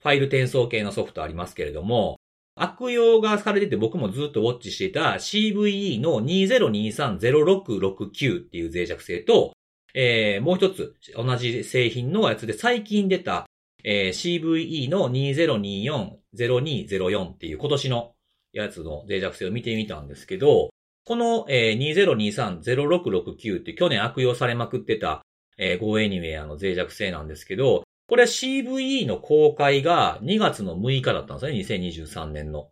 [0.00, 2.16] ファイル転送系のソフトありますけれども、
[2.54, 9.52] 悪用がされてて僕もずっとウォッチしていた CVE の20230669っていう脆弱性と、
[9.94, 13.46] えー、もう一つ同じ製品のやつで最近出た、
[13.84, 18.12] えー、CVE の20240204っていう今年の
[18.52, 20.70] やつの脆弱性を見てみたんですけど、
[21.08, 25.22] この、えー、2023-0669って去年悪用されまくってた、
[25.56, 32.68] えー、GoAnywhere の脆弱性なんですけど、これは CVE の公開が2月の6日だったんですね、2023年の。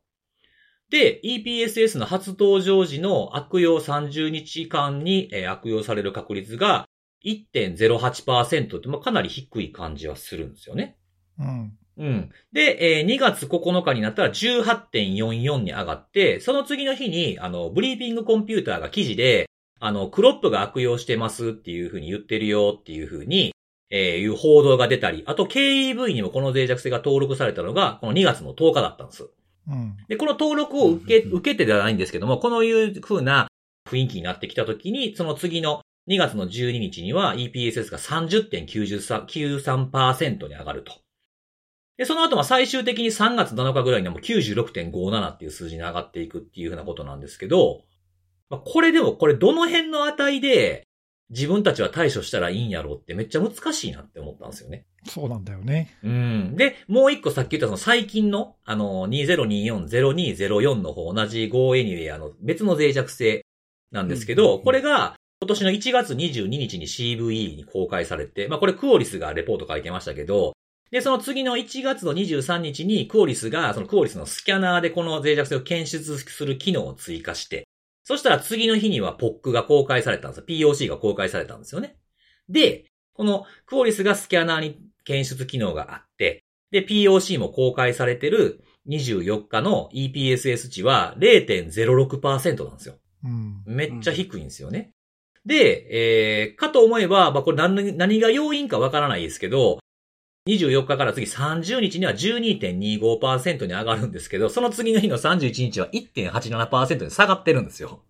[0.90, 6.84] で、EPSS の初登場時の悪用30日間に、えー、悪用される確率が
[7.24, 10.98] 1.08%って、まあ、かなり低い感じはするんですよね。
[11.38, 11.72] うん。
[11.98, 12.30] うん。
[12.52, 19.48] で、えー、2月9日になったら18.44に上がって、その次の日に、あの、ブリーピングコンピューターが記事で、
[19.80, 23.52] あの、クロップが悪用してますっていう風に言ってるよっていう風に、
[23.90, 29.30] えー、いう報道が出たり、あと KEV にもこの脆弱性が登録されたのが、この2月の10日だったんです。
[29.68, 29.96] うん。
[30.08, 33.48] で、この登録を受け、受けてではないんですけども、このいう風な
[33.88, 40.92] 雰囲気になってきたときに、その次の2月の12日には EPSS が30.93%に上がると。
[41.96, 47.82] で、その後は最終的に3月7日ぐらいにはもう96.57っていう数字に上がっていくっていうふうなことなんですけど、
[48.50, 50.86] まあ、これでも、これどの辺の値で
[51.30, 54.86] 自分たちは対処したらいいんやろうってめっちゃ難しいなって思ったんですよね。
[55.06, 55.96] そうなんだよね。
[56.04, 56.56] うん。
[56.56, 63.44] で、もう一個さっき言ったその最近の、あの、2024-0204の方、同じ GoAnywhere の別の脆弱性
[63.90, 70.52] なんですけど、うん、これが今年の1月22日に CVE に公開されて、まあこれクオリスがレポート書いてましたけど、
[70.90, 77.66] で、その次の1月の23日にクオリスが、そのクオリスのスキャナーでこの脆弱性を検出する機能を追加して、
[78.04, 80.44] そしたら次の日には POC が公開されたんですよ。
[80.46, 81.96] POC が公開されたんですよね。
[82.48, 82.84] で、
[83.14, 92.94] このクオリスがスキャナーに検出機能があって、で、POC も公開されてる24日の EPSS 値は0.06%なんですよ。
[93.24, 94.92] うん、めっちゃ低いんですよね。
[95.44, 99.78] で、えー、かと思えば、まあ、これ何何が要因かわからないですけど、
[100.46, 108.00] 24日から次30日には12.25%に上がるんですけど、その次の日の31日は1.87%に下がってるんですよ。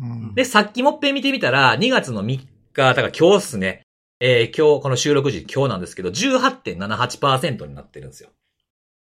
[0.00, 3.82] うん、で、さっきもっぺん見てみたら、2月の3日、だから今日っすね。
[4.20, 8.30] えー、今日、この収録時今日なんですけど、18.78%になってるんですよ。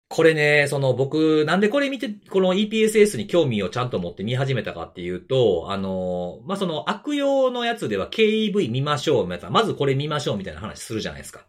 [0.08, 11.46] これね、その僕、なんでこれ見て、この EPSS に興味をちゃんと持って見始めたかっていうと、あの、まあ、その悪用のやつでは KEV 見ましょう、まずこれ見ましょうみたいな話するじゃないですか。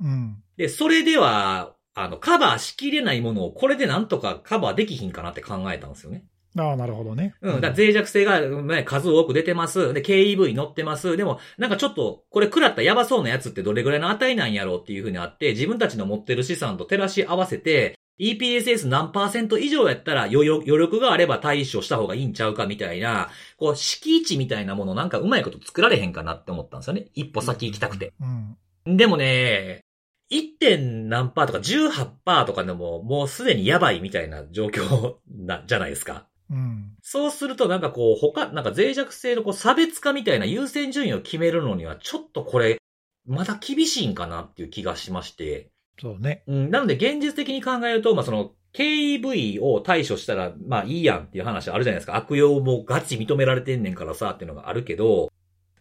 [0.00, 0.42] うん。
[0.60, 6.26] で、それでは、あの、カバーしきれないものをこれでなんとかカバーできひんかなって考えたんですよね。
[6.54, 7.34] ああ、なるほどね。
[7.40, 7.60] うん。
[7.62, 9.94] だ脆弱性が、ね、数多く出てます。
[9.94, 11.16] で、KEV 乗ってます。
[11.16, 27.06] でも、なんかちょっと、これ食らったやばそうなやつってどれぐらいの値なんやろうっていうふうにあって、自分たちの持ってる資産と照らし合わせて、EPSS 何パーセント以上やったら余力があれば対処した方がいいんちゃうかみたいな、こう、敷地みたいなものなんかうまいこと作られへんかなって思ったんですよね。
[27.14, 28.12] 一歩先行きたくて。
[28.20, 28.96] うん。
[28.96, 29.84] でもね、
[30.30, 30.58] 1.
[30.58, 36.26] 点何パーとか18パーとかでももうすでにやばいみたいな状況な、じゃないですか。
[36.50, 36.92] うん。
[37.02, 42.78] そうするとなんかこう他、なんか脆弱性のこう差別化みたいな優先順位を決めるのにはちょっとこれ、
[43.26, 45.70] まだ厳しいんかなっていう気がしまして。
[46.00, 46.42] そうね。
[46.46, 46.70] うん。
[46.70, 52.16] なので現実的に考えると、まあその、KEV を対処したら、まあいいやんっていう話あるじゃないですか。
[52.16, 55.30] 悪用もガチ認められてんねんからさっていうのがあるけど、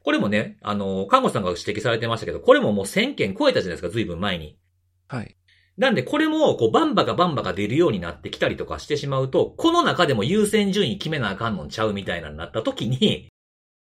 [0.09, 4.57] これもね、あの、看護師さんが指摘されてましたけど、これももう1000件超えたじゃないですか、随分前に。
[5.07, 5.37] はい。
[5.77, 13.29] なんで、これも、こう、バンバがバンバが出るようになってきたりとかしてしまうと、この中でも優先順位決めなあかんのんちゃうみたいなになった時に、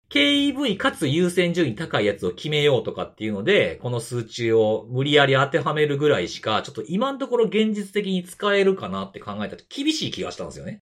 [0.09, 10.82] KEV かつ優先順位高いやつを決めようとかっていうので、この数値を無理やり当てはめるぐらいしか、ちょっと今のところ現実的に使えるかなって考えたと厳しい気がしたんですよね。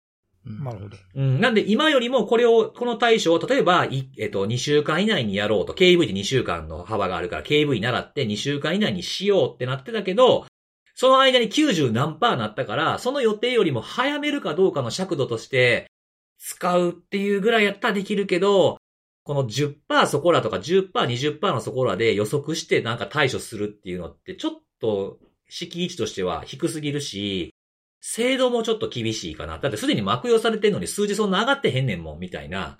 [0.48, 0.96] なるほど。
[1.14, 1.40] うん。
[1.40, 10.46] なんで今よりもこれを、この対象を、例えば、い、えっと、2週間以内にやろうと、KV って2週間の幅があるから、KV 習って2週間以内にしようってなってたけど、
[10.94, 15.90] その間に90何パーなったから、その予定よりも早めるかどうかの尺度として、
[16.38, 18.78] 使うっていうぐらいやったらできるけど、
[19.24, 25.18] この10%そこらとか10%、20%のそこらで予測してなんか対処するっていうのってちょっと
[25.48, 27.52] 敷地としては低すぎるし、
[28.00, 29.58] 精度もちょっと厳しいかな。
[29.58, 32.78] だってすでに悪用されてんのに数字そんな上がってへんねんもん、みたいな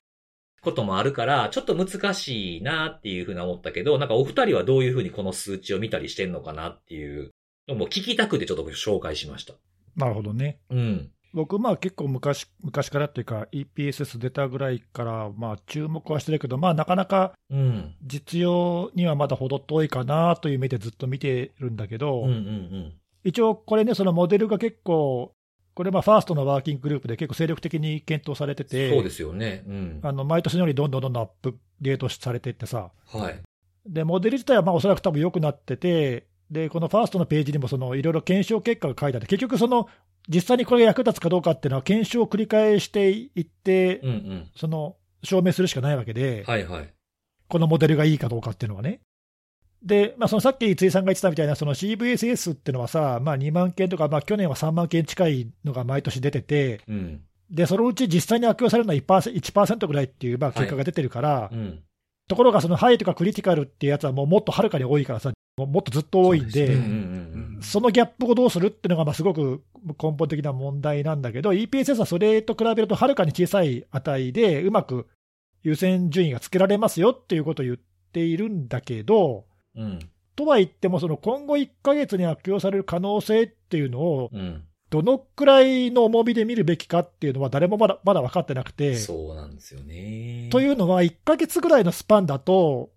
[0.61, 7.31] こともあるから、ちょっと難しいなっていうふうな思ったけど、なんかお二人はどういうふうにこの数値を見たりしてんのかなっていう
[7.67, 9.55] のも聞きたくてちょっと紹介しました。
[9.97, 10.61] なるほどね。
[10.71, 11.11] うん。
[11.35, 17.35] 僕、まあ結構昔、昔からっていうか、EPSS 出たぐらいから、まあ注目はしてるけど、まあなかなか、
[18.03, 22.27] 実用にはまだ程遠いかなという目でずっと見てるんだけど、
[23.29, 25.35] 一応これね、そのモデルが結構、
[25.75, 29.65] これまあファーストのワーキンググループで結構精力的に検討されてて、そうですよね。
[29.67, 33.41] うん、あの毎年のようにどんどんどんどんアップデートされていってさ、はい。
[33.87, 39.89] で、モデル自体はまあおそらく多分良くなってて、で、このファーストのページにもそのいろいろ検証結果が書いてあって、結局その
[40.29, 46.95] 実際にこれが役立つかどうかっていうのは、検証を繰り返していって、うんうん、その証明するしかないわけで、はいはい、
[47.49, 49.01] このモデルがいいかどうかっていうのはね。
[49.83, 57.21] で、まあ、そのさっき辻さんが言ってたみたいな、その CVSS っていうのはさ、まあ、2万件とか、まあ、去年は3万件近いのが毎年出てて、うん、
[57.51, 61.83] で、そのうち実際に悪用されるのは 1%, 1ぐらいっていう、まあ、結果が出てるから、はいうん、
[62.29, 66.77] ところがそのハイとかクリティカルっていうやつはもうもっとはるかに多いからさ、もっとずっと多いんで、
[67.63, 69.63] そのギャップをどうするっていうのがまあすごく
[70.01, 75.07] 根本的な問題なんだけど、EPSS はそれと比べるとはるかに小さい値で、うまく
[75.63, 77.79] 優先順位がつけられますよっていうことを言っ
[78.13, 79.47] ているんだけど、
[79.79, 79.99] うん、
[80.37, 84.31] とは言っても、その今後1ヶ月に悪用される可能性っていうのを、
[84.91, 88.97] どのくらいの重みで見るべきかっていうのは、誰もまだまだ分かってなくて。
[88.97, 90.49] そうなんですよね。
[90.51, 92.91] というのは、1ヶ月ぐらいのスパンだと、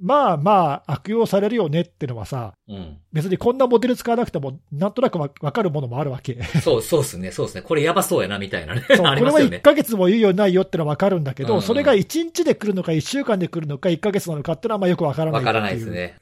[0.00, 6.42] まあまあ悪用されるよねっていうのはさ、うん、別にこんなモデル使わなくても、なんとなくわかるものもあるわけ。
[6.62, 7.62] そう、そうですね、そうですね。
[7.62, 8.84] これやばそうやな、みたいなね。
[8.88, 15.40] そう、これは1ヶ月も言うようないよってのはわかるんだけど、うんうん、それが1日で来るのか、1週間で来るのか、1ヶ月なのかっていうのはまあよくわからない。
[15.40, 16.16] わからないですね。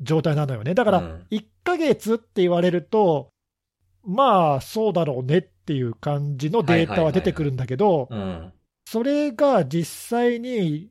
[0.00, 0.74] 状態なのよね。
[0.74, 3.30] だから、1ヶ月って言われると、
[4.04, 8.08] まあ、そうだろうねっていう感じのデータは出てくるんだけど、
[8.84, 10.90] それが実際に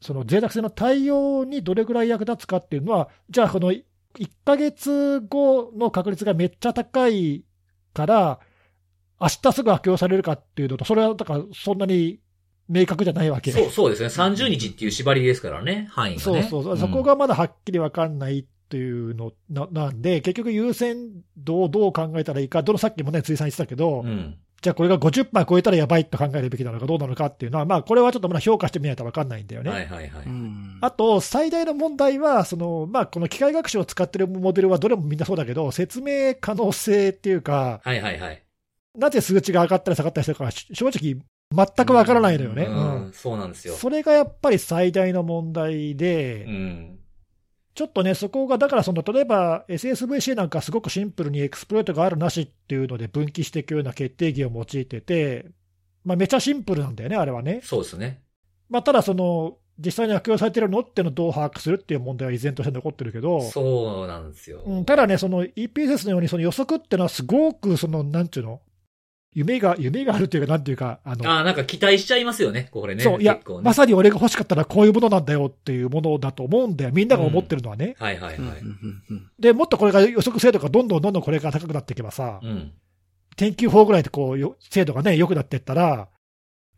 [0.00, 3.82] その脆弱性の対応にどれぐらい役立つかっていうのは、じゃあ、この1
[4.44, 7.44] ヶ月後の確率がめっちゃ高い
[7.94, 8.40] から、
[9.20, 12.20] 明日すぐ悪用されるかっていうのと、それはだからそんなに
[12.68, 13.50] 明確じゃないわけ。
[13.50, 20.96] そうそうですね、30日っていう縛りですからね、範囲が、ね、そうそうそう、うん、そこがまだはっきり分かんないっていうのななんで、結局、優先
[21.36, 29.70] 度をどう考えたらいいか、どのさっきもね、辻さん言ってたけど、うんじゃあこれが50%超えたらやばいと考えるべきなのかどうなのかっていうのは、まあこれはちょっとまだ評価してみないと分かんないんだよね。
[29.70, 30.24] はいはいはい。
[30.80, 38.42] あと、最大の問題は、その、まあこの機械学習を使ってるモデルはどれもみんなそうだけど、説明可能性っていうか、はいはいはい。
[38.98, 42.64] なぜ数値が上がったり下がったりしてるか、正直全く分からないのよね。
[42.64, 43.74] うん、うん、そうなんですよ。
[43.74, 46.98] それがやっぱり最大の問題で、うん
[47.78, 55.46] ちょっとね、そこが、だからその、例えば SSVC なんかすごくシンプルにエクスプロイトがあるなしっていうので分岐していくような決定義を用いてて、
[56.04, 57.60] まあ、めちゃシンプルなんだよね、あれはね。
[57.62, 58.20] そうですね。
[58.68, 64.60] まあ、ただ、その、実際に悪用されてるのっていうのをどう把握するっていう問題は依然として残ってるけど、そうなんですよ。
[64.66, 68.60] うん、ただね、その EPSS のようにその予測っていうのはすごく、その、なんちゅうの、
[69.34, 71.30] 夢が、夢があるっていうか、なんていうか、あの。
[71.30, 73.04] あなんか期待しちゃいますよね、これね。
[73.04, 76.90] そう、いや、ね、まさに俺が欲しかったらこういうものなんだよっていうものだと思うんだよ。
[76.92, 77.94] みんなが思ってるのはね。
[77.98, 78.62] うん、はいはいはい。
[79.38, 82.72] で、もっとこれが予測精度がどんどんどんどんこれが高くなっていけばさ、うん、
[83.36, 86.08] 天気予報ぐらいでこう、精度がね、良くなっていったら、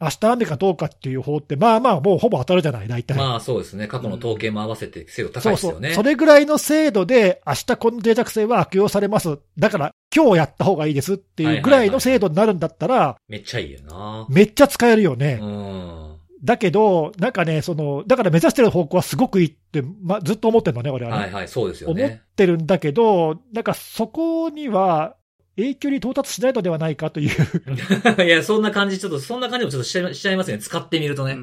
[0.01, 3.19] 明日雨かどうかっていう方って、まあまあもうほぼ当たるじゃない、大体。
[3.19, 3.87] まあそうですね。
[3.87, 5.79] 過去の統計も合わせて精度高いですよね。
[5.79, 5.95] そうそう。
[5.95, 9.39] それぐらいの精度で、明日この脆弱性は悪用されます。
[9.59, 14.27] だから今日やった方がいいですっていうぐらいの精度になるんだったら、はいはいはい、めっちゃいいよな。
[14.31, 15.39] めっちゃ使えるよね。
[15.41, 16.11] うん。
[16.43, 21.25] だけど、なんかね、その、だから目指してる方向はすごくいいって、ま、ずっと思ってるのね、俺はね。
[21.25, 22.05] はいはい、そうですよね。
[22.05, 25.17] 思ってるんだけど、なんかそこには、
[25.61, 27.31] 永久に到達しないのではないかという。
[28.25, 30.59] いや、そんな感じ、ちょっと、そんな感じもちょっとしちゃいしちゃいますね。
[30.59, 31.37] 使ってみるとね。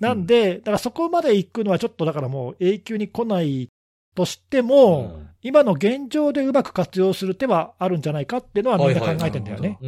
[0.00, 3.68] なんで、だからそこまで行くのはちょっとだからもう永久に来ない
[4.14, 9.78] としても、うん、今の現状でうまく活用する手はあるんじゃないかっていうのはみんな考えてんだよね。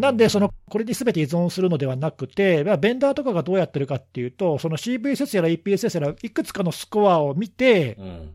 [0.00, 8.34] なんで、その、これにすべて依存するのではなくて、ベンダーとかがどうやってるかっていうと、その CVSS やら EPSS やらいくつかのスコアを見て、うん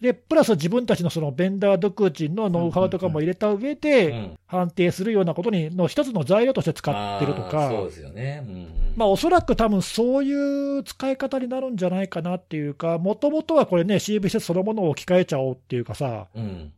[0.00, 8.44] で、プラス自分たちのそのベンダー独自のノウハウとかも入れた上で、判定するようなことにの一つの材料として使ってるとか、そうですよね。
[8.46, 16.72] うんうん、まあおそらく多分そういう使い方になるんじゃないかなっていうか、もともとはこれね、CVC そのものを置き換えちゃおうっていうかさ、うん、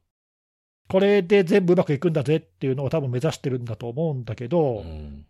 [0.89, 5.27] これで全部うまくいくんだぜっていうのを多分目指してるんだと思うんだけど、うん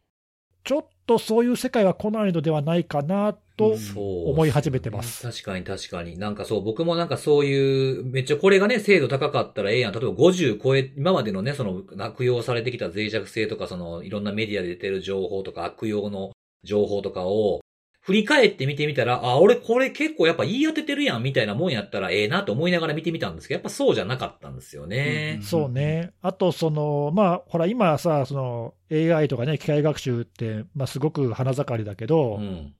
[0.65, 6.19] ちょっとそういう世界は来ないのではないかなと、思い始めてます確かに確かに。
[6.19, 9.93] なんかそう、僕もなんかそういう、めっちゃこれがね、精度高かったらええやん。
[9.93, 16.33] 例えば50超え、今までのね、その悪用されてきた脆弱性とか、そのいろんなメディアで出てる情報とか悪用の
[16.63, 17.61] 情報とかを、
[18.01, 25.37] 振り返って見てみたら、あ、俺これ結構やっぱ言い当ててるやんみたいなもんやったらええなと思いながら見てみたんですけど、やっぱそうじゃなかったんですよね。
[25.39, 26.13] うんそうね。
[26.23, 32.75] あと、その、まあ、ほら、今さ、その AI とかね、機械学習って、まあ、すごく花盛りだけど、うん。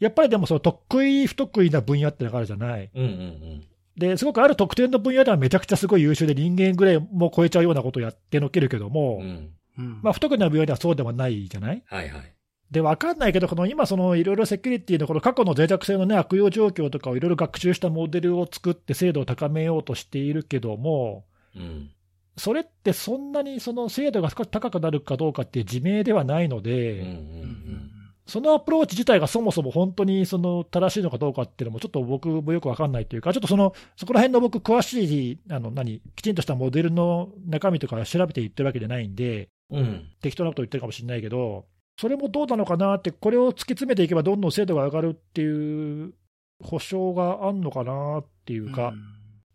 [0.00, 2.90] やっぱりでも、その得意、不得意な分野ってのがあるじゃない。
[2.94, 3.64] うんうんうん。
[3.96, 9.54] で、すごくある特定の分野ではめちゃくちゃすごい優秀で、人間ぐらいも超えちゃうようなことをやってのけるけども、うん。
[9.78, 12.34] うんまあ、不得意な分野ではそうではないじゃないはいはい。
[12.70, 21.24] で、わかんないけど、この今、そのいろいろセキュリティのこの過去の脆弱性のね、悪用状況とかをいろいろ学習したモデルを作って精度を高めようとしているけども、
[21.56, 21.90] うん。
[22.36, 27.90] それってそんなにその精度が少し高くなるかどうかっていう自明ではないのうんうんで、うん。
[28.26, 40.10] そのアプローチ自体がそもそも本当にその正しいのかどうかっていうのも、ちょっと僕もよくわかんないというか、ちょっとそのそこら辺の僕、詳しい、あの何、きちんとしたモデルの中身とか調べて言ってるわけじゃないんで、うん。
[40.20, 41.64] 適当なこと言ってるかもしれないけど、
[41.98, 46.14] それもどうなのかなって、これを突き詰めていけば、どんどん精度が上がるっていう
[46.62, 48.92] 保証があんのかなっていうか、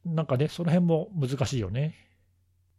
[0.05, 1.95] なんかね、その辺も難しいよね。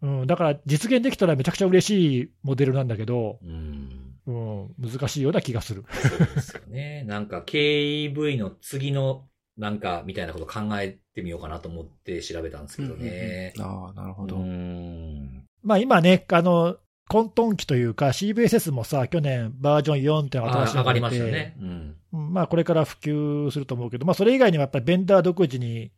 [0.03, 4.15] うん、だから実現できたらめちゃくちゃ嬉しいモデルなんだけど、うん。
[4.27, 5.85] うん、難しいような気がする。
[5.91, 7.05] そうですよね。
[7.09, 13.55] なんか KEV の次のなんかみたいなこと考えてみようかなと思って調べたんですけどね。
[13.59, 14.37] ああ、なるほど。
[14.37, 15.47] うん。
[15.63, 16.77] まあ今ね、あの、
[17.09, 21.57] 混沌期というか CVSS もさ、去年バージョン4って新しいのが上がりましたね。
[21.61, 21.97] うん。
[22.13, 25.91] うんまあこれから普及すると思うけど、まあそれ以外にもやっぱりベンダー独自に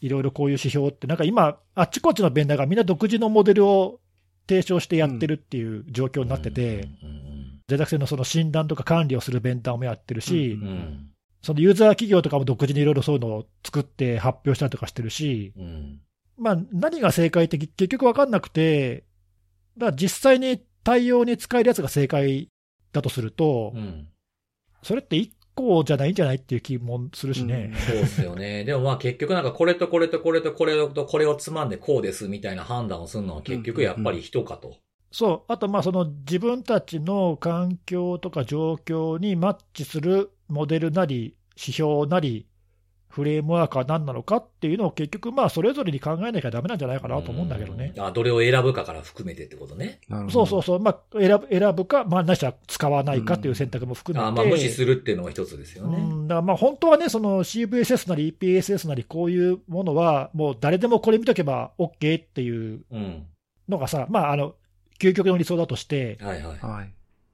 [0.00, 4.00] いろいろこういう指標って、なんか今、あっちこっちのベンダーがみんな独自のモデルを
[4.48, 7.30] 提唱してやってるっていう状況になってて、うん
[7.70, 10.72] 脆弱性のその診断とか管理をするベンダーもやってるし、うんうん。
[10.72, 11.06] うん。
[11.42, 16.00] そのユーザー企業とかも独自にいろいろそういうのを作って発表したりとかしてるし、うん。
[16.36, 19.04] まあ、何が正解って結局分かんなくて、
[19.76, 22.48] だから実際に対応に使えるやつが正解
[22.92, 24.08] だとすると、うん。
[24.82, 27.72] それって1個じゃないんじゃないっていう気もするしね。
[27.86, 28.64] そうですよね。
[28.64, 34.76] でもまあ結局なんかこれとこれとこれとこれとこれをつまんでこうですみたいな判断をするのは結局やっぱり人かと。
[35.12, 42.46] そう、あとまあその自分たちの環境とか状況にマッチするモデルなり、指標なり、
[43.10, 47.92] フレームワークは何なのかっていうのを結局、まあそれぞれに考えなきゃだめなんじゃないかなと思うんだけどね。
[47.96, 48.04] うん。
[48.04, 50.00] あ、どれを選ぶかから含めてってことね。
[50.30, 55.96] そうそうそう、まあ、選ぶ選ぶか、まあ、なしは使わないかっていう選択も含めて、あまあ無視するっていうのが一つですよね。
[55.96, 63.26] うん、だからまあ本当はね、その CVSS なり EPSS なり、こういうものは、もう誰でもこれ見とけば OK っていううん。
[63.68, 64.54] のがさ、まあ、あの
[65.00, 66.58] 究極の理想だとして、はいはい。
[66.58, 66.92] はい。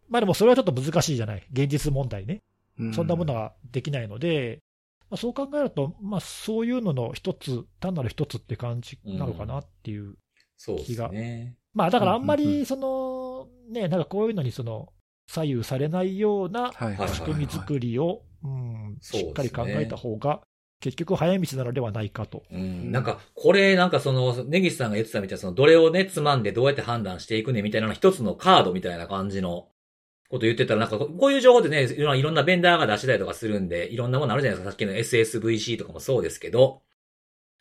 [0.09, 2.43] まあでもそれはちょっと難しいじゃない、現実問題ね、
[2.79, 4.61] うそんなものはできないので、
[5.09, 10.15] まあ、そう考えると、まあ、そういうのの一つ、単なる一つって感じなのかなっていう、
[10.57, 11.57] そうですね。
[11.75, 14.89] まあだからあんまうんうんうりその、ね、なんかこういうのにその
[15.29, 16.73] 左右されないような
[17.09, 18.23] 仕組み作りを、
[19.01, 20.41] しっかり考えた方が、
[20.81, 22.45] 結局早道なのではないかと。
[22.51, 22.93] うん。
[22.93, 29.69] なんか、これ、なんかその、ネギスさんが言ってたみたいな、その、どれをね、つまんでどうやって判断していくね、みたいなの一つのカードみたいな感じの
[30.29, 34.71] こと言ってたら、なんか、こういう情報ってね、いろんなベンダーが出したりとかするんで、いろんなものあるじゃないですか。
[34.73, 36.83] さっきの SSVC とかもそうですけど、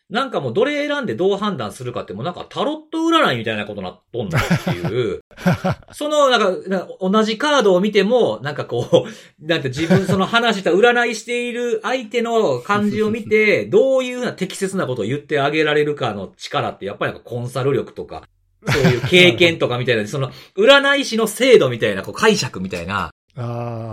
[0.08, 5.20] なんかもうどれ選んでどう判断するかってもうなんかタロット占いみたいなことなっとんだっていう、
[5.92, 9.10] そのなんか、な同じカードを見ても、なんかこう、
[9.44, 18.22] なんて自分その話した占いしている相手の感じを見て、どういうふうな適切なことを言ってあげられるかの力ってやっぱりなんかコンサル力とか、
[18.66, 23.10] そういう経験とかみたいな、その占い師の制度みたいなこう解釈みたいな、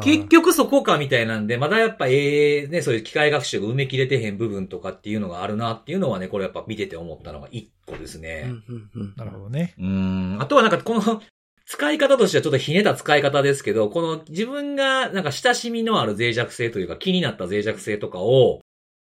[0.03, 8.43] 結局そこかみたいなんで、まだやっぱええね、そういう機械学習が埋め切れてへん部分とかっていうのがあるなっていうのはね、これやっぱ見てて思ったのが一個ですうね。
[8.43, 9.73] んうんうんなるほどね。
[9.77, 10.41] うーん。
[10.41, 11.21] あとはなんかこの、
[11.65, 18.61] 使い方としてはちょっとひねった使い方ですけど、この自分がなんか親しみのある脆弱性というか気になった脆弱性とかを、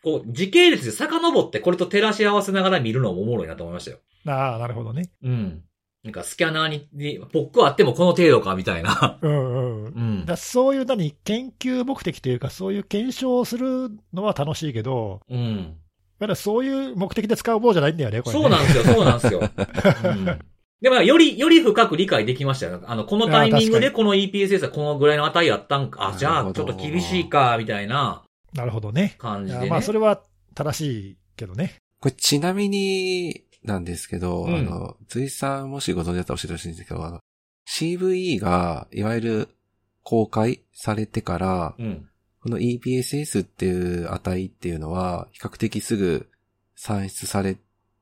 [0.04, 3.98] こう時系列で遡ってこれと照らし合わせながら見るのもおもろいなと思いましたよ。
[4.28, 5.10] ああ、なるほどね。
[5.24, 5.64] うん。
[6.04, 9.18] なんかスキャナーに、にポックあってもこの程度かみたいな。
[9.22, 9.86] うんうん。
[9.86, 10.26] うん。
[10.26, 15.78] だそういう何、研究目的というか、そういう検証をするのは楽しいけど、うん。
[16.20, 18.42] まだそういう目的で使う棒じゃないんだよね、これね。
[18.44, 19.40] そうなんですよ、そうなんですよ。
[20.04, 20.40] うん
[20.82, 22.84] でも、より、より深く理解できましたよ。
[22.86, 26.10] あの、このタイミングであこの EPSS はこのぐらいの値やったんか。
[26.14, 28.24] あ、じゃあ、ちょっと厳しいか、みたいな
[28.54, 29.16] なるほどね。
[29.18, 29.70] 感じで、ね。
[29.70, 30.22] まあ、それは
[30.54, 31.78] 正しいけどね。
[32.02, 37.20] これちなみになんですけど、うんあの、随さんもしご存知だったら教えてほしいんですけど、あの、
[37.68, 39.50] CVE が、いわゆる
[40.04, 42.10] 公開されてから、うん。
[42.42, 46.30] この EPSS っていう値っていうのは、比較的すぐ
[46.76, 47.58] 算出され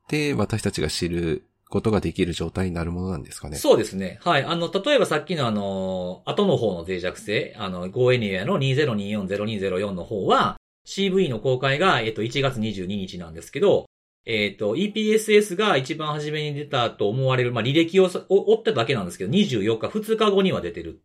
[0.09, 3.55] て、私たちが知ることができる状態になるものなんですかね？
[3.55, 4.20] そうですね。
[4.22, 4.43] はい。
[4.43, 13.86] あの、例えばさっきのあの、後の方の脆弱性、あの、GoAnywhere の2024-0204の方は、CV の公開が、えっと、1月22日なんですけど、
[14.26, 21.02] えっと、EPSS が一番初めに出たと思われる、まあ、履歴を追っただけなんですけど、24日、2日後には出てる。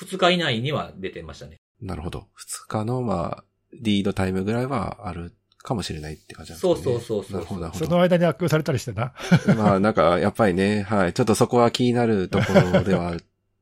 [0.00, 1.56] 2日以内には出てましたね。
[1.82, 2.28] なるほど。
[2.38, 6.74] 2日の、まあ、リードタイムぐらいはあるかもしれないって感じなんですね。
[6.74, 7.96] そうそうそうそうなるほど、そど。
[7.96, 9.12] の間に悪用されたりしてな。
[9.56, 11.12] まあなんか、やっぱりね、はい。
[11.12, 13.18] ちょっとそこは気になるところではあっ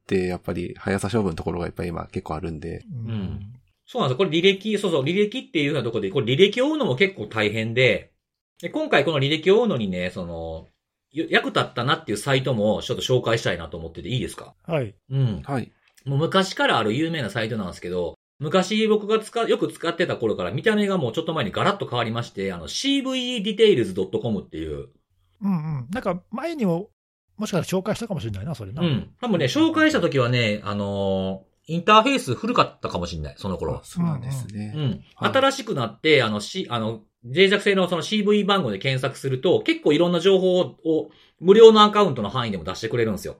[0.07, 2.85] て、 やっぱり速さ勝負のところがやっぱり今結構あるんで。
[3.07, 3.41] うん
[3.91, 4.27] そうなんですよ。
[4.27, 8.11] これ履歴、そうそう、履歴っていうようなところで、これ履歴を追うのも結構大変で、
[8.61, 10.69] で今回この履歴を追うのにね、その、
[11.13, 14.55] よ役立ったなっていうサイトもちょっと紹介したいなと思ってていいですか？
[14.67, 14.95] はい。
[15.11, 15.43] うん。
[15.43, 15.73] はい。
[16.05, 24.89] もう昔からある有名なサイトなんですけど、昔僕が使う、よく使ってた頃から見た目がもうちょっと前にガラッと変わりまして、あの cvedetails.com っていう、
[25.41, 25.87] うんうん。
[25.91, 26.91] なんか前にも、
[27.37, 28.83] もしかしたら紹介したかもしれないな、それな。
[28.83, 29.11] うん。
[29.21, 33.81] 多分ね、紹介した時はね、あのーインターフェース古かったかもしれない、その頃あ。
[33.85, 34.73] そうなんですね。
[34.75, 35.05] うん。
[35.17, 41.11] はい新しくなって、あの、し、あの、脆弱性のその CV 番号で検索すると、結構いろんな情報を
[41.41, 43.37] 無料のアカウントの範囲でも出してくれるんですよ。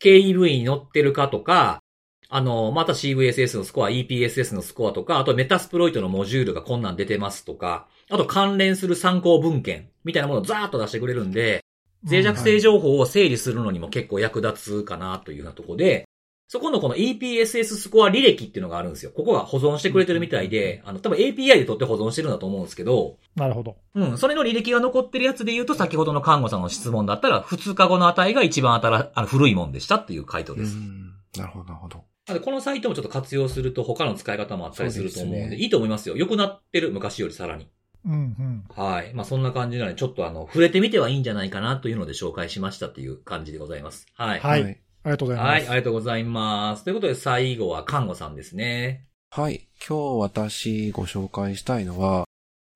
[0.00, 1.82] KEV に載ってるかとか、
[2.30, 11.64] あの、また CVSS のスコア、EPSS のスコアとか、あとメタスプロイトのモジュールがこんなん出てますとか、あと関連する参考文献みたいなものをザーッと出してくれるんで、
[12.04, 16.04] 脆弱性情報を整理するのにも結構役立つかなというようなとこで、
[16.50, 19.12] そこのこの EPSS スコア履歴っていうのがあるんですよ。
[19.14, 23.76] ここが保存してくれてるみたいで、あの、多分 API で取って保存してるんだと思うんですけど、なるほど。
[23.94, 30.74] うん、それの履歴が残ってるやつで言うと、先ほどの看護さんの質問だったら、2日後の値が一番新あの古いもんでしたっていう回答うです。
[30.74, 31.12] ん。
[31.36, 31.98] なるほど、なるほど。
[32.26, 36.16] なので、このサイトもちょっと活用すると他の使い方もあったりすると思うんで、ですねいいと思いますよ。
[36.16, 37.68] 良くなってる、昔よりさらに。
[38.06, 38.64] うんうん。
[38.74, 39.12] はい。
[39.12, 44.06] まあ、そんな感じなので、ちょっとあの、触れてみてはいいんじゃないかなというので紹介しましたっていう感じでございます。
[44.14, 44.40] はい。
[44.40, 45.48] はいありがとうございます。
[45.48, 46.84] はい、ありがとうございます。
[46.84, 49.06] ということで、最後は看護さんですね。
[49.30, 49.66] はい。
[49.78, 52.26] 今日私ご紹介したいのは、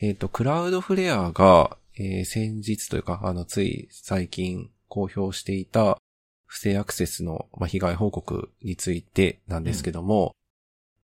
[0.00, 5.98] えっ、と、クラウドフレアが、えー先日というか、あの、つい最近公表していた
[6.46, 10.34] 不正アクセスの、まあ、被害報告についてなんですけども、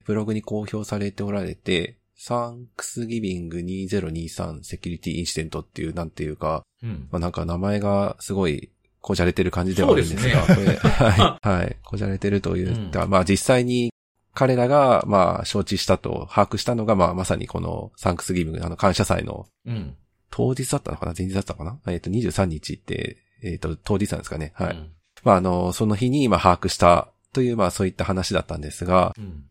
[0.04, 7.08] ブログに公表されておられて、サンクスギビング2023セキュリティインシデントっていう、なんていうか、うん。
[7.10, 8.70] まあ、なんか名前がすごい
[9.06, 13.92] こじゃれてる感じではあるんですが、すこれ、はい、 はい、こじゃれてるというか、まあ実際に
[14.34, 19.94] 彼らが、まあ承知したと把握したのが、まあまさにこのサンクスギビング、あの感謝祭のうん。
[20.28, 21.14] 当日だったのかな？
[21.16, 21.92] 前日だったのかな？
[21.92, 24.52] えっ、と、23日って、えっ、と、当日なんですかね。
[24.56, 24.74] はい。
[24.74, 24.90] うん
[25.22, 29.44] まああの、その日に、まあ把握したという、まあそういった話だったんですが、うん。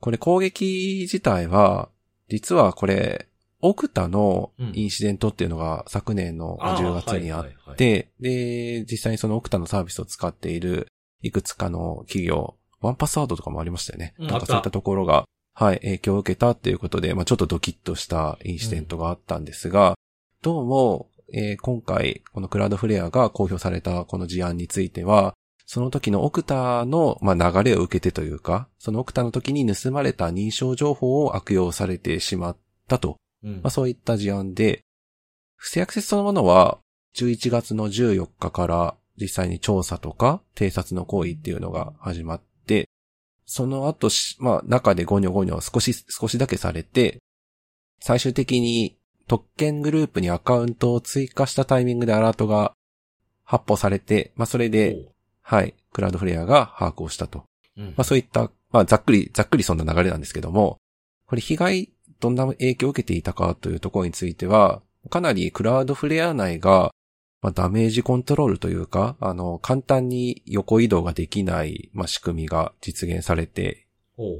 [0.00, 1.88] これ攻撃自体は、
[2.28, 3.28] 実はこれ、
[3.60, 7.76] オクタのインシデントっていうのが昨年のあー10月にあっはいはいはい。
[7.76, 10.88] で、で、実際にそのオクタのサービスを使っている
[11.22, 14.14] いくつかの企業、ワンパスワードとかもありましたよね。
[14.18, 14.70] なんかそういった。
[14.70, 19.94] ところが、はい、影響を受けたっていうことで、まあちょっとドキッとしたインシデントがあったんですが、
[20.42, 25.34] どうも、えー今回、このクラウドフレアが公表されたこの事案については、
[25.64, 33.16] その時のオクタの、まあ、流れを受けてというか、そのオクタの時に盗まれた認証情報を悪用されてしまったと
[33.46, 33.52] うん。
[33.54, 34.82] まあ、そういった事案で、
[35.56, 36.78] 不正アクセスそのものは、
[37.14, 42.90] 11月の14日から実際に調査とか偵察の行為っていうのが始まって、
[43.46, 47.18] その後し、まあ、中でゴニョゴニョ少し、少しだけされて、
[48.00, 52.74] 最終的に特権グループにアカウントを追加したタイミングでアラートが
[53.44, 55.08] 発報されて、まあ、それで、
[55.42, 57.44] はい、クラウドフレアが把握をしたと。
[57.76, 57.86] うん。
[57.88, 60.78] まあそういった、まあざっくり、ざっくりそんな流れなんですけども、
[61.26, 66.90] これ被害、どんな影響を受けていたかというところについては、かなりクラウドフレア内が、
[67.42, 73.86] まあ、ダメージコントロールというか、あの、簡単に横移動ができない、まあ、仕組みが実現されて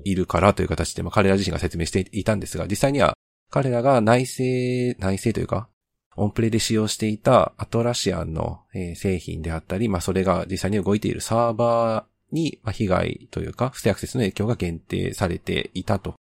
[0.05, 3.17] いるからという形で、まあ、彼ら自身が説明していたんですが、実際には
[3.51, 5.69] 彼らが内製、内製というか、
[6.17, 16.15] オンプレで使用していたアトラシアンの、えー製品であったり、まあ、それが実際に動いているサーバーに、まあ、被害というか、不正アクセスの影響が限定されていたと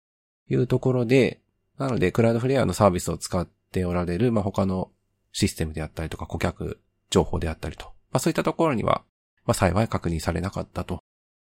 [0.49, 1.39] いうところで、
[1.77, 4.91] なので、クラウドフレアのサービスを使っておられる、まあ、他の
[5.31, 9.03] システムであったりとか、顧客情報であったりと、まあ、そういったところには、
[9.45, 11.01] まあ、幸い確認されなかったと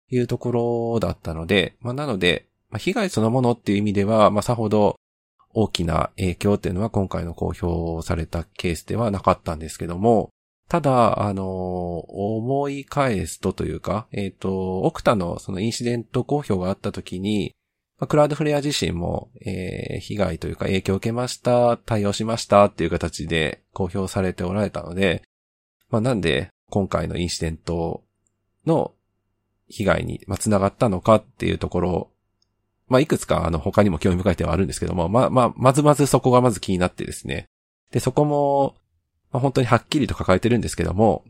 [0.09, 0.51] いうとこ
[0.93, 4.97] ろだったので、まあ、なので、まあ、被害そのものっていう意味では、まあ、さほど
[5.53, 10.30] 大きな影響っていうのは今回の公表されたケースではなかったんですけども、
[10.68, 17.53] ただ、あの、思い返すとというか、えっ、と、オクタのそのインシデント公表があった時に、
[17.99, 25.23] まあクラウドフレア自身も、えー被害というか影響を受けました、対応しましたっていう形で公表されておられたので、
[25.89, 28.03] まあなんで今回のインシデント
[28.65, 28.91] の
[29.67, 32.11] 被害に、まあ、繋がったのかっていうところ、
[32.87, 37.45] まあいくつかあの他にも興味深い点はあるんですけども、まあまあ、まずまずそこがまず気になってですね。
[37.91, 38.75] で、そこも、
[39.31, 41.23] まあ、本当にはっきりと書かれてるんですけども、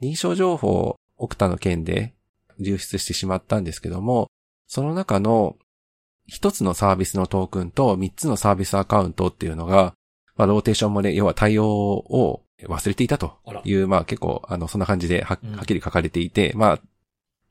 [0.00, 2.14] 認証情報をオクタの件で
[2.58, 4.28] 流出してしまったんですけども、
[4.66, 5.56] その中の
[6.26, 9.94] 一つのサービスのトークンと三つのサービスアカウントっていうのが、
[10.36, 13.38] まあ、ローテーションもね、要は対応を忘れていたと。
[13.64, 16.80] いう、まあ結構、あの、そんな感じではうんはっきり書かれていて、まあ、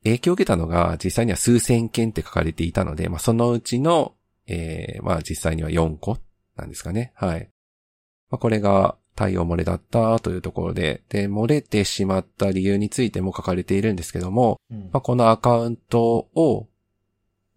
[0.03, 4.13] 影響を受けたのが実際には数千件って書かれていたので、まあそのうちの、
[4.47, 6.17] えー、まあ実際には4個
[6.55, 7.11] なんですかね。
[7.15, 7.49] はい。
[8.31, 16.67] まあこれが対応漏れだったというところで、で、漏れてしまった理由についても書かれているんですけども、うんまあこのアカウントを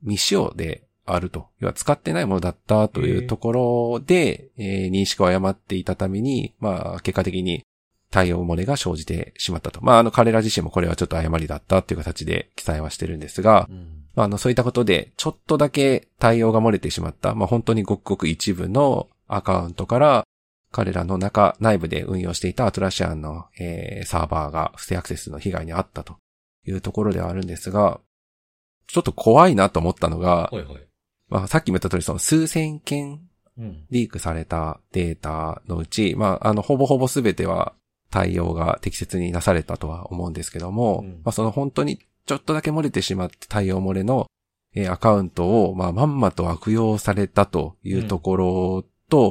[0.03, 1.49] 未使用であると。
[1.61, 7.65] 要は使ってないものだったというところで、えー認識を誤っていたために、まあ結果的に
[8.11, 9.85] 対応漏れが生じてしまったと。
[9.85, 17.35] まああの彼ら自身もこれはちょっと誤りだったっていう形で記載はしてるんですが、うんまああのそういったことでちょっとだけ対応が漏れてしまった。
[17.35, 20.27] まあ本当にごくごく一部のアカウントから
[20.75, 26.17] 彼らの中、内部で運用していたアトラシアンの、えーサーバーが不正アクセスの被害に遭ったと
[26.67, 28.01] いうところではあるんですが、
[28.89, 30.89] ちょっと怖いなと思ったのが、はいはい。
[31.29, 33.21] まあ、さっきも言った通りその数千件
[33.57, 33.85] うん。
[33.91, 37.75] リークされたデータのうち、まあ、あの、ほぼほぼすべては
[38.11, 44.27] 対応が適切になされたとは思うんですけども、うんまあ、その本当にちょっとだけ漏れてしまって対応漏れの、
[44.75, 49.31] えーアカウントを、まあ、まんまと悪用されたというところと、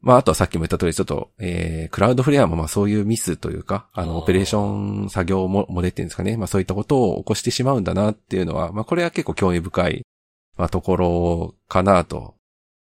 [0.00, 6.36] まあ、あとはさっきも言った通り、ちょっと、えー、クラウドフレアもまあそういうミスというか、あの、オペレーション作業も、漏れっていうんですかね。
[6.36, 10.02] まあそういったことを起こしてしまうんだなっていうのは、まあこれは結構興味深い、
[10.58, 12.34] まあところかなと。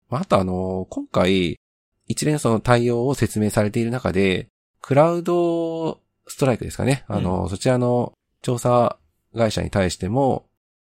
[0.09, 1.59] まああとあの、今回、
[2.07, 4.47] 一連その対応を説明されている中で、
[4.81, 7.03] クラウドストライクですかね。
[7.07, 8.13] あの、そちらの
[8.43, 8.97] 調査
[9.35, 10.45] 会社に対しても、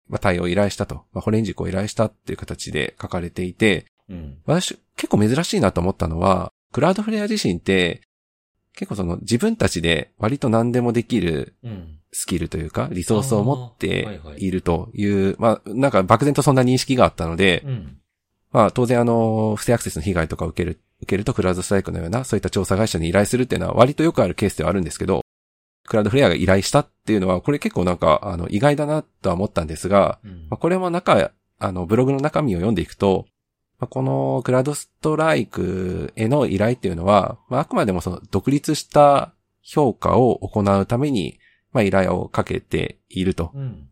[0.08, 1.06] まあ対応を依頼したと。
[1.12, 4.38] まあ保連軸を依頼したっていう形で書かれていて、うん。
[4.44, 8.02] 私、結構珍しいなと思ったのは、クラウドフレア自身って、
[8.76, 11.98] 結構その自分たちで割と何でもできるうん。
[12.16, 17.98] スキルというか、リソースを持っあーはいてはいいるという、まあ、なんか漠然とそんな認識があったので、うん。
[18.52, 25.22] まあ当然あの、不正アクセスの被害とかを受ける、受けるとクラウドストライクのような、そういった調査会社に依頼するっていうのは割とよくあるケースではあるんですけど、
[25.88, 33.33] クラウドフレアが依頼したっていうのは、これ結構なんか、あの、意外だなとは思ったんですが、うんまあ、これも中、あの、ブログの中身を読んでいくと、まあ、
[33.86, 41.38] このクラウドストライクへの依頼っていうのは、まあ、あくまでもその独立した評価を行うために、
[41.72, 43.50] まあ、依頼をかけていると。
[43.54, 43.88] うん。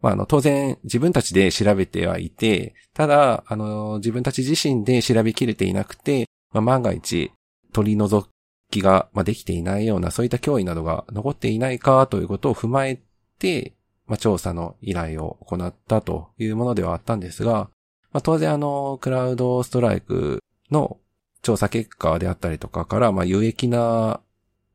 [0.00, 7.32] まあ、あの、当然自分たちで調べてはいて、ただ、あの、自分たち自身で調べきれていなくて、まあ、万が一
[7.72, 8.28] 取り除
[8.70, 13.00] きが、まあ、できていないような、そういった脅威などが残っていないかということを踏まえ
[13.38, 13.74] て、
[14.06, 17.70] まあ、調査の依頼を行ったというものではあったんですが、
[18.16, 20.96] まあ、当然あの、クラウドストライクの
[21.42, 24.22] 調査結果であったりとかから、まあ、有益な、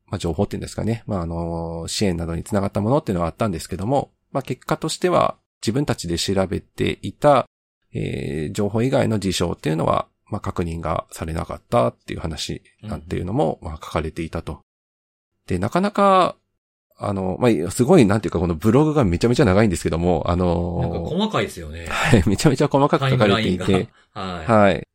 [0.05, 1.03] まあ、情報っていうんですかね。
[1.07, 7.47] まあ、あの、支援などにつながったものっていうのはあったんですけども、まあ、結果としては自分たちで調べていた、
[7.93, 14.61] えー情報以外の事象っていうのは、まあ、確認がされなかったっていう話なんていうのも、まあ、書かれていたと。
[15.47, 16.35] で、なかなか、
[17.01, 21.87] あの、まあ、すごい、なんていうか、このブログがめちゃめちゃ長いんですけども、あなんかの、細かいですよね。
[21.89, 23.41] はい、めちゃめちゃ細かく書かれ。
[23.41, 24.51] ていて、はい。
[24.51, 24.87] はい。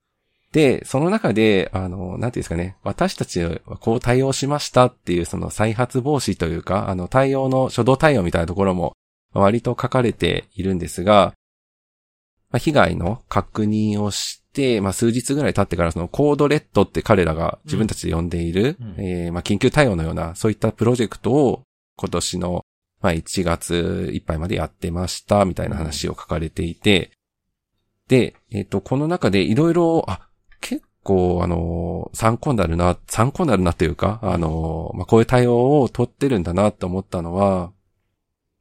[0.53, 8.95] で、その中で、あの、なんていうんですかね、私たちはこう対応しましたっていう、その再発防止というか、あの、対応の初動対応みたいなところも、
[9.35, 11.35] まあ割と書かれているんですが、
[12.51, 21.63] まあ、被害の確認をして、まあ、数日ぐらい経ってから、そのコードレッドって彼らが自分たちで呼んでいる、うんえーまあ、緊急対応のような、そういったプロジェクトを
[21.97, 22.65] 今年の、
[23.01, 27.11] まあ、1月いっぱいまでやってました、みたいな話を書かれていて、
[28.09, 30.29] で、えっ、と、この中でいろいろ、あ、
[30.61, 37.73] 結構、あの、参考になるな、参考になるなというか、あの、まあ、こういう対応を取ってるんだなと思ったのは、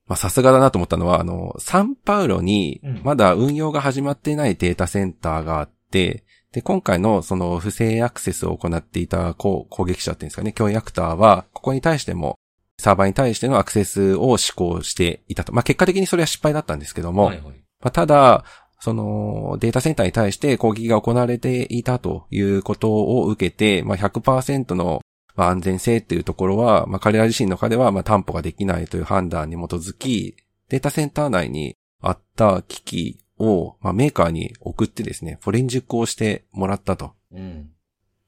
[0.07, 12.37] まあ、さすがだなと思ったのは、あの、サンパウロにうん、まだ運用が始まっていないデータセンターがあって、で、今回のその不正アクセスを行っていた攻撃者っていうんですかね、脅威アクターは、ここに対しても、
[12.77, 15.53] サーバーに対してのアクセスを施行していたと。
[15.53, 17.45] まあ、結果的にそれは失敗だったんですけども、はいはい。
[17.45, 18.43] まあ、ただ、
[18.79, 25.01] そのデータセンターに対して攻撃が行われていたということを受けて、まあ、100%の
[25.35, 30.37] まあ、安全性っていうところは、まあ、彼ら自身の中では、まあ、担保ができないという判断に基づき、
[30.69, 37.13] データセンター内にあった機器を、まあ、メーカーに送ってですね、フォレンジックをしてもらったと。
[37.31, 37.69] うん。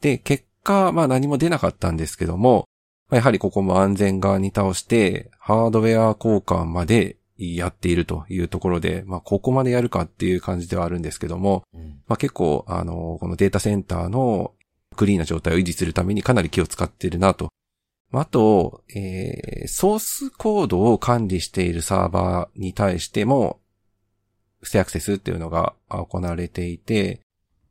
[0.01, 2.67] で、結果、まあ何も出なかったんですけども、
[3.11, 14.53] やはりここも安全側に倒して、ハードウェア交換までやっているというところで、まあここまでやるかっていう感じではあるんですけども、うん、まあ結構、あの、このデータセンターの
[14.95, 17.49] クリーンな状態を維持するためにかなり気を使っているなと。
[18.11, 23.59] あと、えー、ソースコードを管理しているサーバーに対しても、
[24.61, 27.21] 不正アクセスっていうのが行われていて、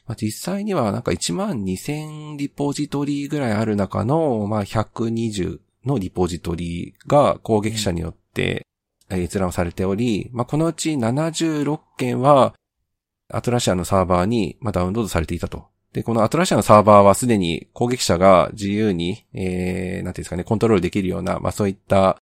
[0.07, 8.67] まあ、実際にはなんか1万2000リポジトリぐらいある中の、まあ、120のリポジトリが攻撃者によって
[9.11, 12.55] 閲覧されており、まあ、このうち76件は
[13.29, 15.67] アトラシアのサーバーに、まダウンロードされていたと。
[15.93, 22.19] で、このアトラシアのサーバーはすでに攻撃者が自由に、えー、なんていうんですかね、コントロールできるような、まあそういった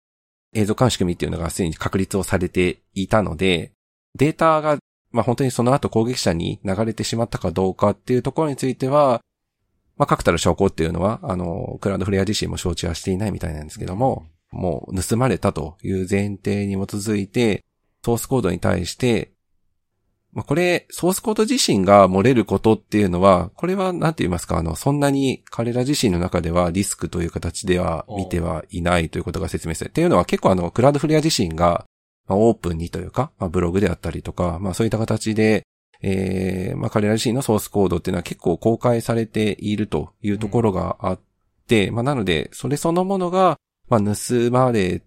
[0.53, 3.71] 映像監視組っていうのがすでに確立をされていたので、
[4.17, 4.77] データが
[5.11, 9.21] まあ本当にその後攻撃者に流れてしまったかどうかっていうところについては、
[9.97, 17.63] まあ確たる証拠っていうのは、あの、クラウドフレア自身も承知はしていないみたいなんですけども、もう盗まれたという前提に基づいて、
[18.03, 19.33] ソースコードに対して、
[20.31, 31.85] まあこれ、ソースコード自身が漏れることっていうのは、これは何て言いますか、あの、そんなに彼ら自身の中ではリスクという形では見てはいないということが説明されっていうのは結構あの、クラウドフレア自身が
[32.29, 35.65] まあ、オープンにというか、まあ、ブログであったりとか、まあ、そういった形で、
[36.01, 41.19] ええー、まあ、彼ら自身のソースコードっていうのは結構公開されているというところがあっ
[41.67, 43.57] て、うん、まあ、なので、それそのものが、
[43.89, 45.01] まあ、盗まれ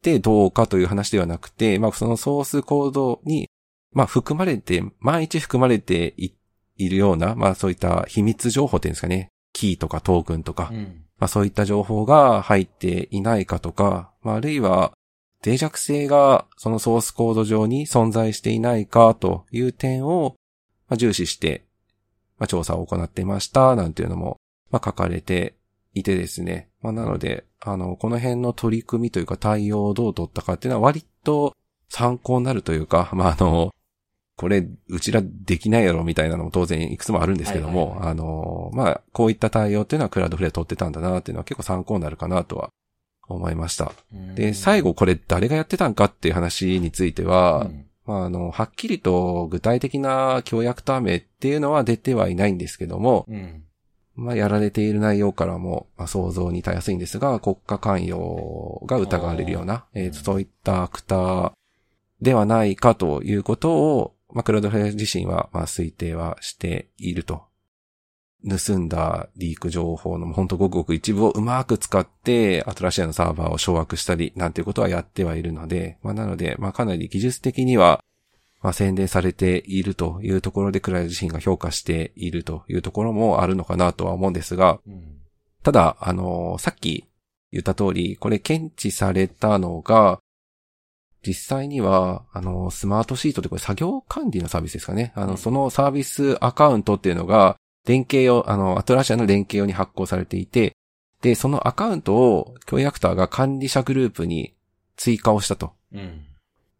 [0.00, 3.50] てどうかという話ではなくて、まあ、そのソースコードに、
[3.92, 14.92] まあ、含まれて、毎日含まれているような、まあ、そういった秘密情報っていうんですかね、キーとかトークンとか、うん、まあ、そういった情報が入っていないかとか、まあ、あるいは、
[15.44, 20.36] 脆弱性がそのソースコード上に存在していないかという点を
[20.96, 21.64] 重視して、
[22.38, 24.38] まあ、調査を行っていました、なんていうのも、
[24.70, 25.54] まあ、書かれて
[25.92, 26.68] いてですね。
[26.80, 31.54] まあ、なので、あの、この辺の取り組みというか対応をどう取ったかっていうのは割と
[31.88, 33.70] 参考になるというか、まあ、あの、
[34.36, 42.70] これ、うちらできないやろみたいなのも当然いくつもあるんですけども、あの、まあ、こういった対応っていうのはクラウドフレア取ってたんだなっていうのは結構参考になるかなとは
[43.28, 43.92] 思いました。
[44.34, 53.64] で、最後これ誰がやってたんかっていう話については、うん、まあ、あの、はっきりと具体的な協約ター名っていうのは出てはいないんですけども、うん、
[54.14, 61.52] まあ、やられている内容からも、まあ、想像にたやすいんですが、国家関与が疑われるような、えー、そういったアクター
[62.20, 67.42] ではないかということを、まあ、クラウドフレア自身は、まあ、推定はしていると
[68.48, 78.04] 盗んだリーク情報のほんとごくごく一部をうまく使って、アトラシアのサーバーを掌握したり、なんていうことはやってはいるので、まあなので、まあかなり技術的には、
[78.62, 84.78] まあ宣伝されているというところで、クライ自身が評価しているというところもあるのかなとは思うんですが、
[85.62, 87.04] ただ、あの、さっき
[87.50, 90.20] 言った通り、これ検知されたのが、
[91.26, 95.12] 実際には、あの、スマートシートってこれ作業管理のサービスですかね。
[95.14, 97.56] あの、そのサービスアカウントっていうのが、
[97.86, 100.76] 連携用、あの、アトラシアの連携用に発行されていて、
[101.20, 104.54] で、そのアカウントを、教育アクターが管理者グループに
[104.96, 105.72] 追加をしたと。
[105.92, 106.22] うん、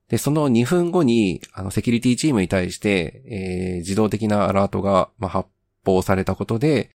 [0.08, 5.48] で、その2分後に、あの、セキュリティチームに対して、えー、自動的なアラートが、まあ、発
[5.84, 6.90] 報されたことで、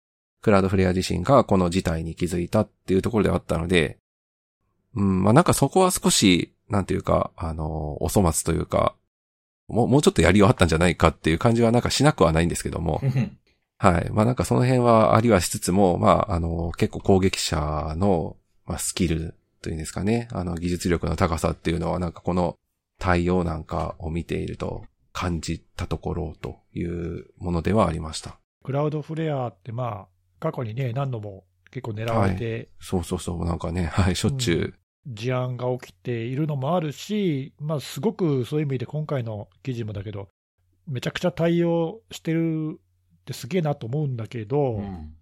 [0.43, 3.99] クラウドフレア自身がこの事態に気づいたっていうところであったので、
[4.95, 8.95] うん、まあ、なんかそこは少し、なんていうか、あの、お粗末というか、
[9.69, 13.01] もう、もうちょっとやりようあったんじゃないかっていう感じはなんかしなくはないんですけども。
[13.79, 14.11] はい。
[14.11, 22.57] まあなんかその辺はありはしつつも、まああの、結構攻撃者の、まあ、スキルというんですかね、あの技術力の高さっていうのはなんかこの
[22.99, 28.39] 対応なんかを見ていると感じたところというものではありました。
[28.65, 30.07] クラウドフレアってまあ
[30.39, 35.15] 過去にね、何度も結構狙われて、はい、そうそうそう、なんかね、はい、しょっちゅう、うん。
[35.15, 40.29] 事案が起きているのもあるし、まあ、すごくそういう意味で今回の記事もだけど、
[40.87, 42.81] めちゃくちゃ対応してる
[43.27, 45.15] ってすげえなと思うんだけど、うん、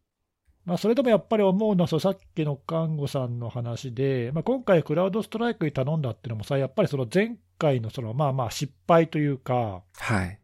[0.66, 10.38] まあ、それでもやっぱり思うのは、さっきの看護さんの話で、まあ、今回、クラウドストライクに頼んだっていうのもさ、やっぱりその前回のそのまあまあ失敗というか、はい、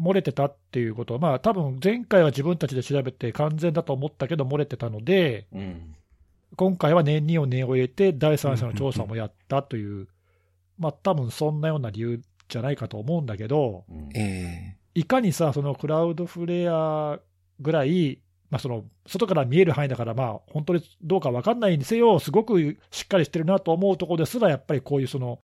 [0.00, 1.14] 漏れてたっていうこと。
[1.14, 5.94] は、まあ多分前回は自分たちで調べて完全だと思ったけど、漏れてたので、うん、
[6.56, 10.08] 今回は年2を念を入れて、第三者の調査もやったという、
[10.78, 13.84] まあ多分そんなような理由じゃないかと思うんだけど、
[14.14, 17.20] えいかにさ、そのクラウドフレア
[17.60, 18.20] ぐらい
[18.50, 25.38] まあ、その外から見える範囲だから、まあ、本当にどうか分かんないにせよ、すごくしっかりしてるなと思うところですら、やっぱりこういうその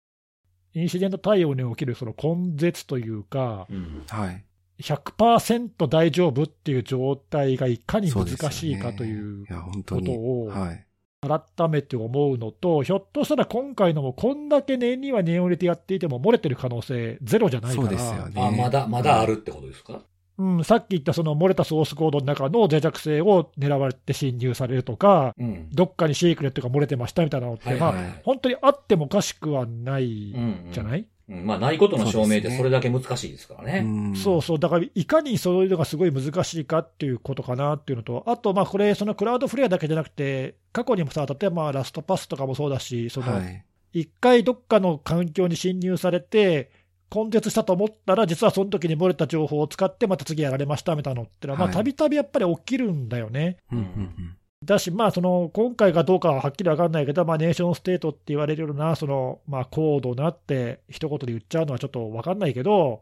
[0.73, 4.03] インシデント対応におけるその根絶というか、うん。
[4.07, 4.45] はい。
[4.81, 9.45] 100%大丈夫っていう状態がいかに難しいかという。
[9.47, 10.87] ことをはい。
[11.27, 18.41] 改めて思うのと、ひょっとしたら今回のもこんだけ念には念を入れてやっていても、漏れてる可能性ゼロじゃないから、そうですよね。
[18.41, 20.01] あ、まだ、まだあるってことですか？
[20.35, 25.69] うん、さっき言ったその漏れたソースコードの中の脆弱性を狙われて侵入されるとか、うん。
[25.71, 30.69] どっかにシークレットが漏れてましたみたいなのって、まあ、はいはいはい本当にあってもおかしくはないうん。
[30.71, 30.99] じゃない？
[30.99, 31.07] い、うん。
[31.27, 33.81] まあ、ないことの証明ってそれだけ難しいですからね。
[33.81, 43.63] んそうそう、だからいかにそういうのがすごい難しいかっていうことかなっていうのと、あと、まあこれ、そのクラウドフレアだけじゃなくて、過去にもさ、例えばラストパスとかもそうだし、そのはい。
[43.93, 46.71] 一回どっかの環境に侵入されて、
[47.13, 53.57] 根絶したと思ったら、実はその時に漏れた情報を使って、また次やられましたみたいなのってのは、まあはいたびたびやっぱり起きるんだよね。
[53.71, 63.01] うんうんだし、まあ、その今回がどうかははっきり分かんないけど、まあ、ネーションステートって言われるような、そのまあ、高度なって一言で言っちゃうのはちょっと分かんないけど、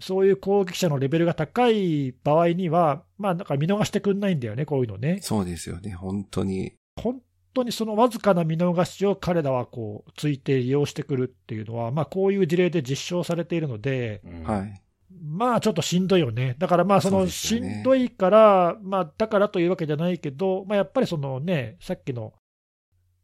[0.00, 5.18] そういう攻撃者のレベルが高い場合には、まあ、なんか見逃してくんないんだよね、こういうのね。
[5.22, 5.92] そうですよね。
[5.92, 6.74] 本当に。
[7.00, 7.20] 本
[7.54, 14.82] 当にそのわずかな見逃しを彼らはこうついて利用してくるっていうのは、まあ、こういう事例で実証されているので、うんはい。
[15.22, 16.56] まあちょっとしんどいよね。
[16.58, 22.32] だからまあそのしんどいから、まあだからというわけじゃないけど、まあやっぱりそのね、さっきの、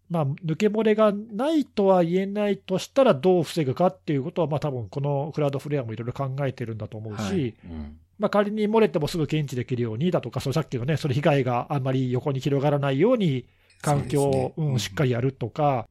[0.09, 7.97] まあ抜け漏れがないとは言えないとしたらどう防ぐかっていうことは、まあ多分このクラウドフレアもいろいろ考えてるんだと思うし、はいうん。
[8.19, 13.47] まあ仮に漏れてもすぐ検知できるようにだとか、そのさっきのね、それ被害があんまり横に広がらないように
[13.81, 15.87] 環境を、うん、しっかりやるとか、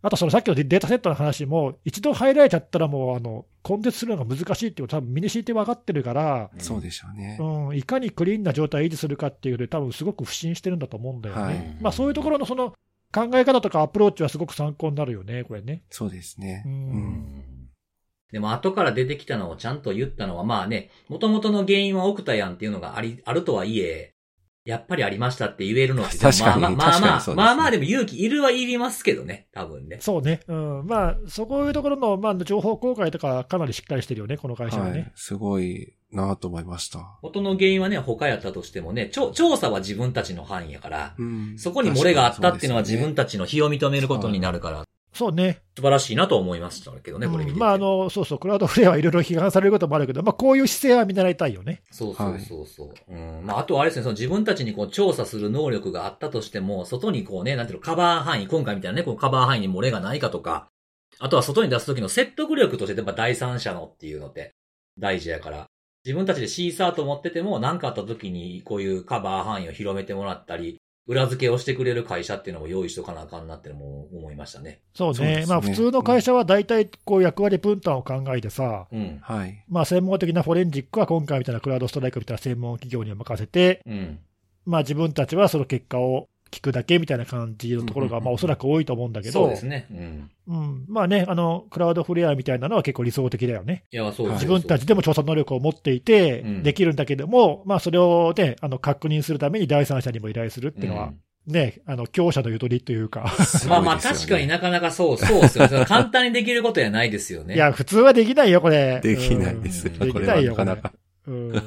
[0.00, 7.38] あとそのさっきのデータセットの話も、一度入られちゃったらもうあの根絶するのが難しいっていうこと、多分身に敷いて分かってるから、そうでしょうね。
[7.40, 11.42] うん、いかにクリーンな状態を維持するかっていうので、多分すごく不信してるんだと思うんだよね。
[11.42, 12.74] はいまあ、そういうところのその
[13.12, 15.82] 考え方とかアプローチはすごく参考になるよね、これね。
[15.90, 16.62] そうですね。
[16.64, 17.68] ううんん。
[18.30, 24.12] でも後から出てきたのをちゃんと言ったのは、まあね、元々の原因はオクタヤンっていうのがあり、あるとはいえ、
[24.68, 29.96] やっぱりありましたって言えるのって、確かにまあまあまあねまあまあでも勇気いるはいりますけどね、多分ね。
[29.98, 30.40] そうね。
[30.46, 30.86] うん。
[30.86, 34.90] まあ、そこいうところの、まあ、情報公開とかかなりしっかりしてるよね、この会社はね。
[34.90, 35.12] はい。
[35.14, 37.18] すごいなと思いました。
[37.22, 45.62] 元の原因はね、他やったとしてもね、調調査は自分たちの範囲やから、うんそこに漏れがあったっていうのは自分たちの非を認めることになるから、そうね。
[45.76, 47.52] 素晴らしいなと思いましたけどね、これ見てて。
[47.54, 51.82] うんまあ、あの、そうそう、クラウドフレアはいろいろ批判されることもあるけど、まあ、こういう姿勢は見習いたいよね。
[51.90, 52.94] そうそうそうそう。
[53.08, 53.42] うん。
[53.44, 60.68] まあ、あとはあれですね、その自分たちにこう調査する能力があったとしても、外にこうね、なんていうの、カバー範囲、今回みたいなね、このカバー範囲に漏れがないかとか、
[61.18, 64.54] あとは外に出す時の説得力として、やっぱ第三者のっていうのって
[64.98, 65.66] 大事やから、
[66.04, 70.77] 自分たちでシーサーと思ってても、何かあった時にこういうカバー範囲を広めてもらったり、
[71.08, 74.82] 裏付けをしてくれる会社っていうのも用意しとかなあかんなっていうのも思いましたね。
[74.94, 75.14] そうね。
[75.16, 79.18] そうですねまあ、普通の会社は大体、こう、役割分担を考えてさ、うん。
[79.22, 79.64] はい。
[79.68, 84.18] まあ、専門的なフォレンジックは今回みたいなクラウドストライクみたいな専門企業に任せて、うん。
[84.66, 89.86] まあ、自分たちはその結果を聞くだけみたいな感じのところが、うんまあ、おそらく多いと思うんだけどそうで、すね。
[89.90, 90.30] うん。
[90.48, 93.84] うん、まあね、あの、クラウドフレアみたいなのは結構理想的だよね。
[93.90, 101.12] いや、そう自分たちでも調査能力を持っていてうん、できるんだけども、まあ、それをね、あの、確認するために第三者にも依頼するっていうのは、
[101.48, 103.32] ね、あの、強者のゆとりというか、
[103.68, 107.54] まあまあ確かになかなかそう、そうですよ簡単にできることやないですよね。
[107.54, 109.00] いや、普通はできないよ、これ。
[109.02, 110.92] できないですうんこれはなかなか。
[111.24, 111.62] これうん。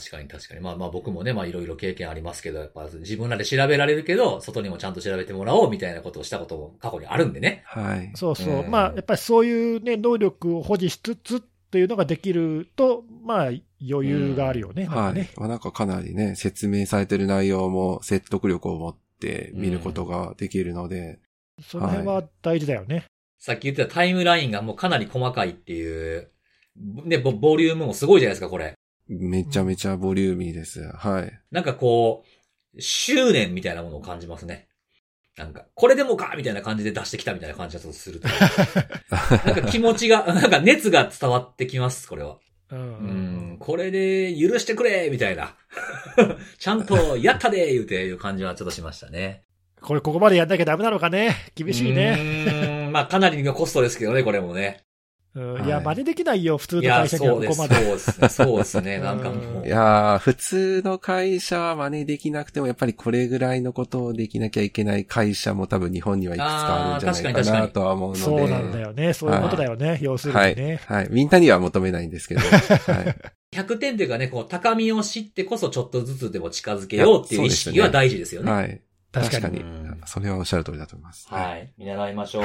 [0.00, 0.60] 確かに確かに。
[0.60, 7.62] まあまあ僕もね、まあいろいろ経験ありますけど、やっぱ自分らで調べられるけど、外にもちゃんと調べてもらおうみたいなことをしたことも過去にあるんでね。
[7.66, 8.10] はい。
[8.14, 8.54] そうそう。
[8.60, 13.50] うんまあ、やっぱりそういうね、能力を保持しつつっていうのができると、まあ、
[13.88, 14.86] 余裕があるよね。
[14.86, 15.30] はいかね。。
[15.36, 21.18] まあなんかかなりね、説明されてる内容も説得力を持って見ることができるので、
[21.62, 23.04] その辺は大事だよね。
[23.38, 26.30] さっき言ってたタイムラインがもうかなり細かいっていう、
[26.76, 28.74] ね、ボボリュームもすごいじゃないですか、これ。
[29.10, 30.82] めちゃめちゃボリューミーです。
[30.82, 31.40] はい。
[31.50, 32.24] なんかこ
[32.76, 34.68] う、執念みたいなものを感じますね。
[35.36, 38.28] なんか、これでもかみたいな感じで出してきたみたいな感じだとすると。
[39.46, 42.38] なんか気持ちが、なんか熱が伝わってきます、これは。
[42.70, 42.82] うんう
[43.54, 45.56] ん、これで許してくれみたいな。
[46.58, 49.42] ちゃんと、やったで言うていう感じはちょっとしましたね。
[49.80, 51.34] これ、ここまでやんなきゃダメなのかね。
[51.56, 52.44] 厳しいね。
[52.44, 52.88] ね。
[52.92, 54.84] まあ、かなりのコストですけどね、これもね。
[55.34, 57.34] うんはいいや、真似できないよ、普通の会社には。
[57.34, 57.74] ここまで。
[57.76, 58.28] そうですね。
[58.28, 58.98] そうですね。
[58.98, 59.58] なんかもう。
[59.60, 68.20] うんいやー、普通の会社は真似できなくても、やっぱりこれぐらいのことをできなきゃいけない会社も多分日本にはいくつかあるんじゃないかあー確かに確かになとは思うので。
[68.20, 69.12] そうなんだよね。
[69.12, 69.98] そういうことだよね。
[70.02, 70.50] 要するはい。
[70.50, 70.80] にね。
[70.86, 71.08] はい。
[71.10, 72.40] みんなには求めないんですけど。
[72.42, 73.56] はい。
[73.56, 78.50] 100点というかね、こう、高みを知ってこそちょっとずつでも近づけようっていう意識は大事ですよね。
[78.50, 78.80] はい。
[79.12, 79.42] 確かに。
[79.42, 80.00] 確かにうん。
[80.06, 81.28] それはおっしゃる通りだと思います。
[81.30, 81.34] い。
[81.34, 81.72] はい。
[81.78, 82.42] 見習いましょう。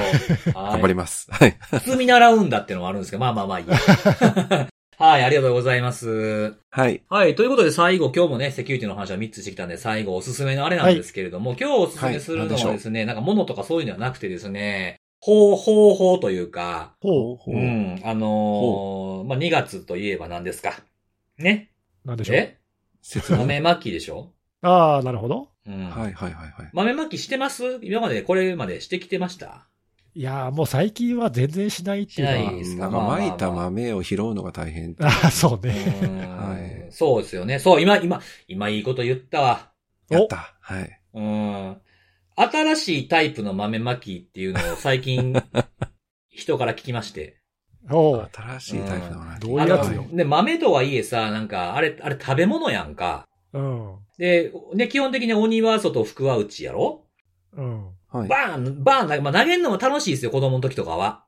[0.52, 0.88] 頑 張はい。
[0.88, 1.28] ります。
[1.30, 1.56] はい。
[1.60, 3.76] 普通見習うんだっていうのもあるんですけど、まあまあまあいいや。
[4.98, 6.54] はい、ありがとうございます。
[6.70, 7.02] はい。
[7.10, 7.34] はい。
[7.34, 17.36] ということで最後、今日もね、セキュリティの話は3つしてきたんで、最後おすすめのあれなんですけれども、今日おすすめするのはいはですね、なんか物とかそういうのはなくてですね、方法法というか、ほう。
[17.36, 20.72] ほうん、あのーまあ、2月といえば何ですか？
[21.38, 21.70] ね？
[22.06, 22.36] なんでしょう？
[22.36, 22.56] え？
[23.02, 23.38] 説明。
[23.40, 24.32] 豆まきでしょ？
[24.62, 25.48] ああ、なるほど。
[25.66, 25.90] うん。
[25.90, 26.70] はいはいはいはい。
[26.72, 27.78] 豆まきしてます？
[27.82, 29.68] 今までこれまでしてきてました？
[30.14, 32.52] いやーもう最近は全然しないっていうしないか。
[32.52, 32.88] ですか？
[32.90, 34.96] 巻いた豆を拾うのが大変。
[35.00, 35.74] ああ、そううね。
[35.74, 37.58] んはいそうですよね。
[37.58, 39.72] そう、今、今、今いいこと言ったわ。
[40.08, 40.54] やった。
[40.60, 41.00] はい。
[41.14, 41.76] うん。
[42.36, 45.34] 新しいタイプの豆まきっていうのを最近、
[46.30, 47.38] 人から聞きまして。
[47.90, 49.40] おう新しいタイプの話。
[49.40, 53.24] どういうやつよで、豆とはいえさ、なんか、あれ、あれ食べ物やんか。
[53.52, 53.96] うん。
[54.18, 57.04] で、ね、基本的に鬼は外、福は内やろ？
[57.52, 57.84] うん。
[58.08, 58.28] はい。
[58.28, 61.24] バーン、バーン、まあ、投げるのも楽しいですよ、子供の時とかは。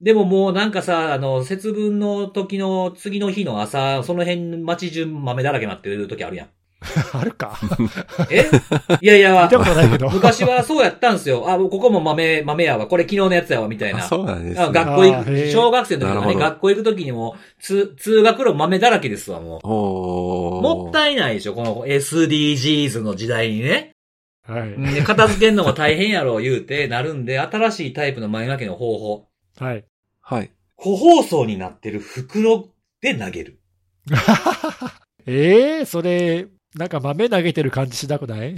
[0.00, 6.48] でももうなんかさ、あの、節分の時の次の日の朝、その辺街中豆だらけになってる時あるやん。
[7.12, 7.58] あるか？
[8.30, 8.44] え？
[9.00, 10.08] いやいや見たことないけど。
[10.10, 11.44] 昔はそうやったんですよ。
[11.46, 12.86] あ、ここも豆、豆やわ。
[12.86, 14.00] これ昨日のやつやわ、みたいな。
[14.00, 14.64] あそうなんですね。
[14.64, 19.66] あ学校行く、小学生の時とかね、学校行く時にも、通、通学路豆だらけですわ、もう。
[20.62, 23.92] もったいないでしょ、この SDGs の時代にね。
[24.48, 24.94] はい。
[24.94, 29.26] で、片付けんのも大変やろ、言うて、なるんで、新しいタイプの前掛けの方法。
[29.58, 29.84] はい。
[30.22, 30.50] はい。
[30.76, 32.68] 個包装になってる袋
[33.02, 33.60] で投げる。
[35.26, 38.52] ええそれ、なんか豆投げてる感じしなくない？
[38.54, 38.56] い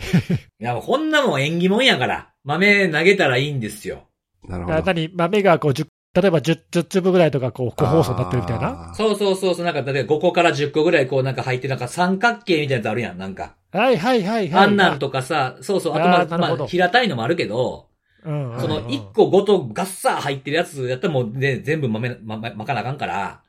[0.59, 2.29] や、もうこんなもん縁起物やから。
[2.45, 4.09] 豆投げたらいいんですよ。
[4.49, 4.83] あなるほど。
[4.83, 5.09] 何？
[5.15, 5.87] 豆がこう10、
[6.21, 8.93] 例えば 10, 10粒ぐらいとかこう、個包装になってるみたいな？
[8.95, 13.55] そうそうそうそう、なんか、例えば5個から10個ぐらいこうなんか入って、なんか三角形みたいなやつあるやん、なんか。
[13.73, 14.65] はいはいはいはい。
[14.65, 17.89] あんなんとかさ、そうそう、あとまあ、まあ、平たいのもあるけど、
[18.25, 23.43] うんその1個ごとガッサー入ってるやつやったらもうね、全部豆、ま、ま、巻かなあかんから、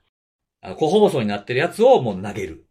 [0.78, 2.66] 個包装になってるやつをもう投げる。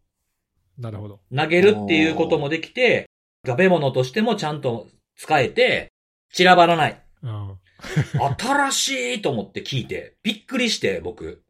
[0.77, 1.19] なるほど。
[1.35, 3.09] 投げるっていうこともできて、
[3.45, 5.91] 食べ物としてもちゃんと使えて、
[6.33, 7.01] 散らばらない。
[7.23, 7.57] うん。
[8.37, 11.43] 新しいと思って聞いて、びっくりして、僕。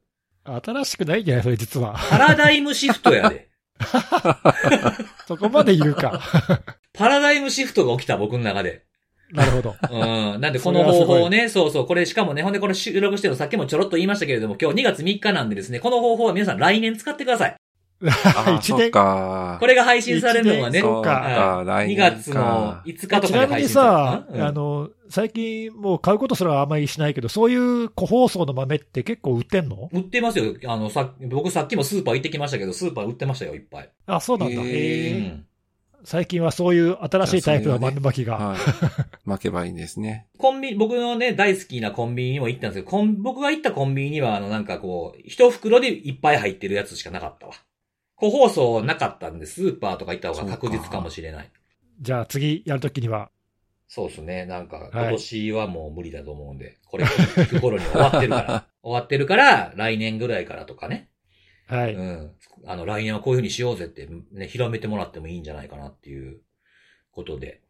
[0.44, 1.96] 新しくないんじゃないそれ実は。
[2.10, 3.50] パラダイムシフトやで。
[5.28, 6.22] そこまで言うか。
[6.94, 8.84] パラダイムシフトが起きた、僕の中で。
[9.32, 9.76] なるほど。
[9.90, 10.42] うん。
[10.42, 17.56] なんで、この方法をね、そうそう、これしかもね、ほんでこれ収録してるのさっきもちょろっと言いましたけれども、今日2月3日なんでですね、この方法は皆さん来年使ってください。
[18.60, 19.58] 一年か。
[19.60, 22.12] これが配信されるのはね、そうか、は2来年か。
[22.12, 24.26] 月の5日とちなみにかで配信さ。
[24.30, 29.90] うんあの、最近もう買うことすらあんまりしないけど、そういう個包装の豆って結構売ってんの？
[29.94, 30.56] 売ってますよ。
[30.66, 33.90] あの、さ、僕さっきもスーパー行ってきましたけど、スーパー売ってましたよ、いっぱい。
[34.08, 34.62] あ、そうなんだ。
[34.62, 35.12] へえ。
[35.20, 35.46] ん。
[36.06, 38.36] 最近はそういう新しいタイプの豆巻きが。
[38.36, 38.58] はい。
[39.26, 40.28] 巻けばいいんですね。
[40.38, 47.54] コンビニ、僕のね、大好きなコンビニにも行ったんですけど、コン僕が行ったコンビニには、あの、なんかこう、一袋でいっぱい入ってるやつしかなかったわ。
[48.24, 51.52] 個包装なかったんで、スーパーとか行った方が確実かもしれない。
[52.00, 53.30] じゃあ次やるときには。
[53.90, 54.46] そうですね。
[54.46, 61.10] なんか、はい今年はもう無理だと思うんで、これ聞く頃に終わってるから、 終わってるから、来年ぐらいからとかね。
[61.68, 61.94] はい。
[61.94, 62.32] うん。
[62.66, 66.40] あの、来年はこういう風にしようぜって、ね、広めてもらってもいいんじゃないかなっていう
[67.12, 67.62] ことで。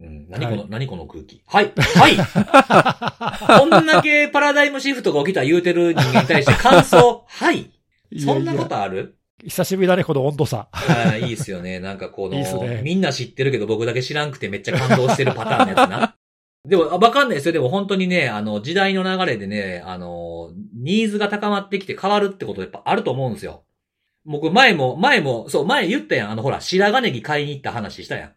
[0.00, 0.28] うん。
[0.28, 1.42] 何この、はい何この空気？
[1.46, 1.72] はい。
[1.76, 2.16] はい。
[3.60, 7.70] こんだけパラダイムシフトが起きた言うてる人間に対して感想、はい。
[8.18, 8.98] そんなことある？
[8.98, 9.04] や
[9.44, 10.68] 久しぶりだね、この温度差。
[10.72, 11.78] ああ、いいっすよね。
[11.78, 16.14] なんかこの、いいねみんな知ってるけど僕だけ知らんくてめっちゃ感動してるパターンのやつな。
[16.66, 17.52] でも、あわかんないですよ。
[17.52, 23.64] でも本当にね、あの、時代の流れでね、あの、ニーズが高まってきて変わるってことやっぱあると思うんですよ。
[24.24, 26.30] 僕、前も、前も、そう、前言ったやん。
[26.30, 28.32] あの、ほら、白髪ネギ買いに行った話したやん。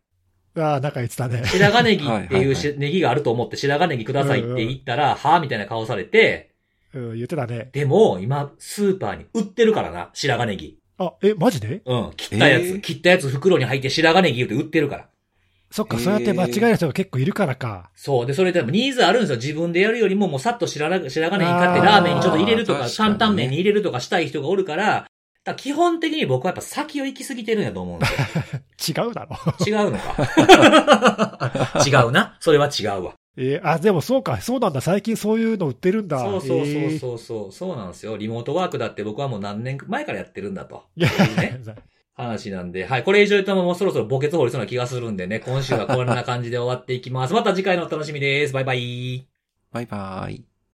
[0.60, 1.44] ああ、なんか言ってたね。
[1.46, 6.52] 白髪ネギっていうしはいはネギがあると思って白髪ネギくださいって言ったら、はぁみたいな顔されて、
[6.94, 7.70] うん、言ってたね。
[7.74, 10.81] でも、今、スーパーに売ってるからな、白髪ネギ。
[11.04, 11.82] あ、え、マジで？
[11.86, 15.08] うん、切ったやつ、えー切ったやつ袋に入って白髪ネギ言うて売ってるから。
[15.72, 17.90] そっか、へーそうやって間違える人が結構いるからか。
[17.96, 18.26] そう。
[18.26, 19.36] で、それでもニーズあるんですよ。
[19.38, 25.08] 自分でやるよりも、もうさっと白髪白髪ネギ買ってあーラーメンにちょっと入れるとか、確かにね担々麺に入れるとかしたい人がおるから、だか
[25.46, 28.06] ら基本的に僕はやっぱ先を行き過ぎてるんやと思うんで
[28.78, 29.00] すよ。
[29.08, 29.38] 違うだろ。
[29.66, 31.82] 違うのか？
[31.88, 32.36] 違うな。
[32.40, 33.14] それは違うわ。
[33.38, 34.82] えーあ、でもそうか、そうなんだ。
[34.82, 36.20] 最近そういうの売ってるんだ。
[36.20, 37.52] そうそうそうえーそうそう。
[37.52, 38.18] そうなんですよ。
[38.18, 40.84] リモートワークだって僕はもう何年前からやってるんだと。
[40.96, 41.62] いやそういうね
[42.14, 43.04] 話なんで、はい。
[43.04, 47.34] これ以上言うともうそろそろ墓穴掘りそうな気がするんでね、今週はこんな感じで終わっていきます。
[47.34, 48.54] また次回のお楽しみです。
[48.54, 49.28] バイバイ。
[49.72, 50.51] バイバイ。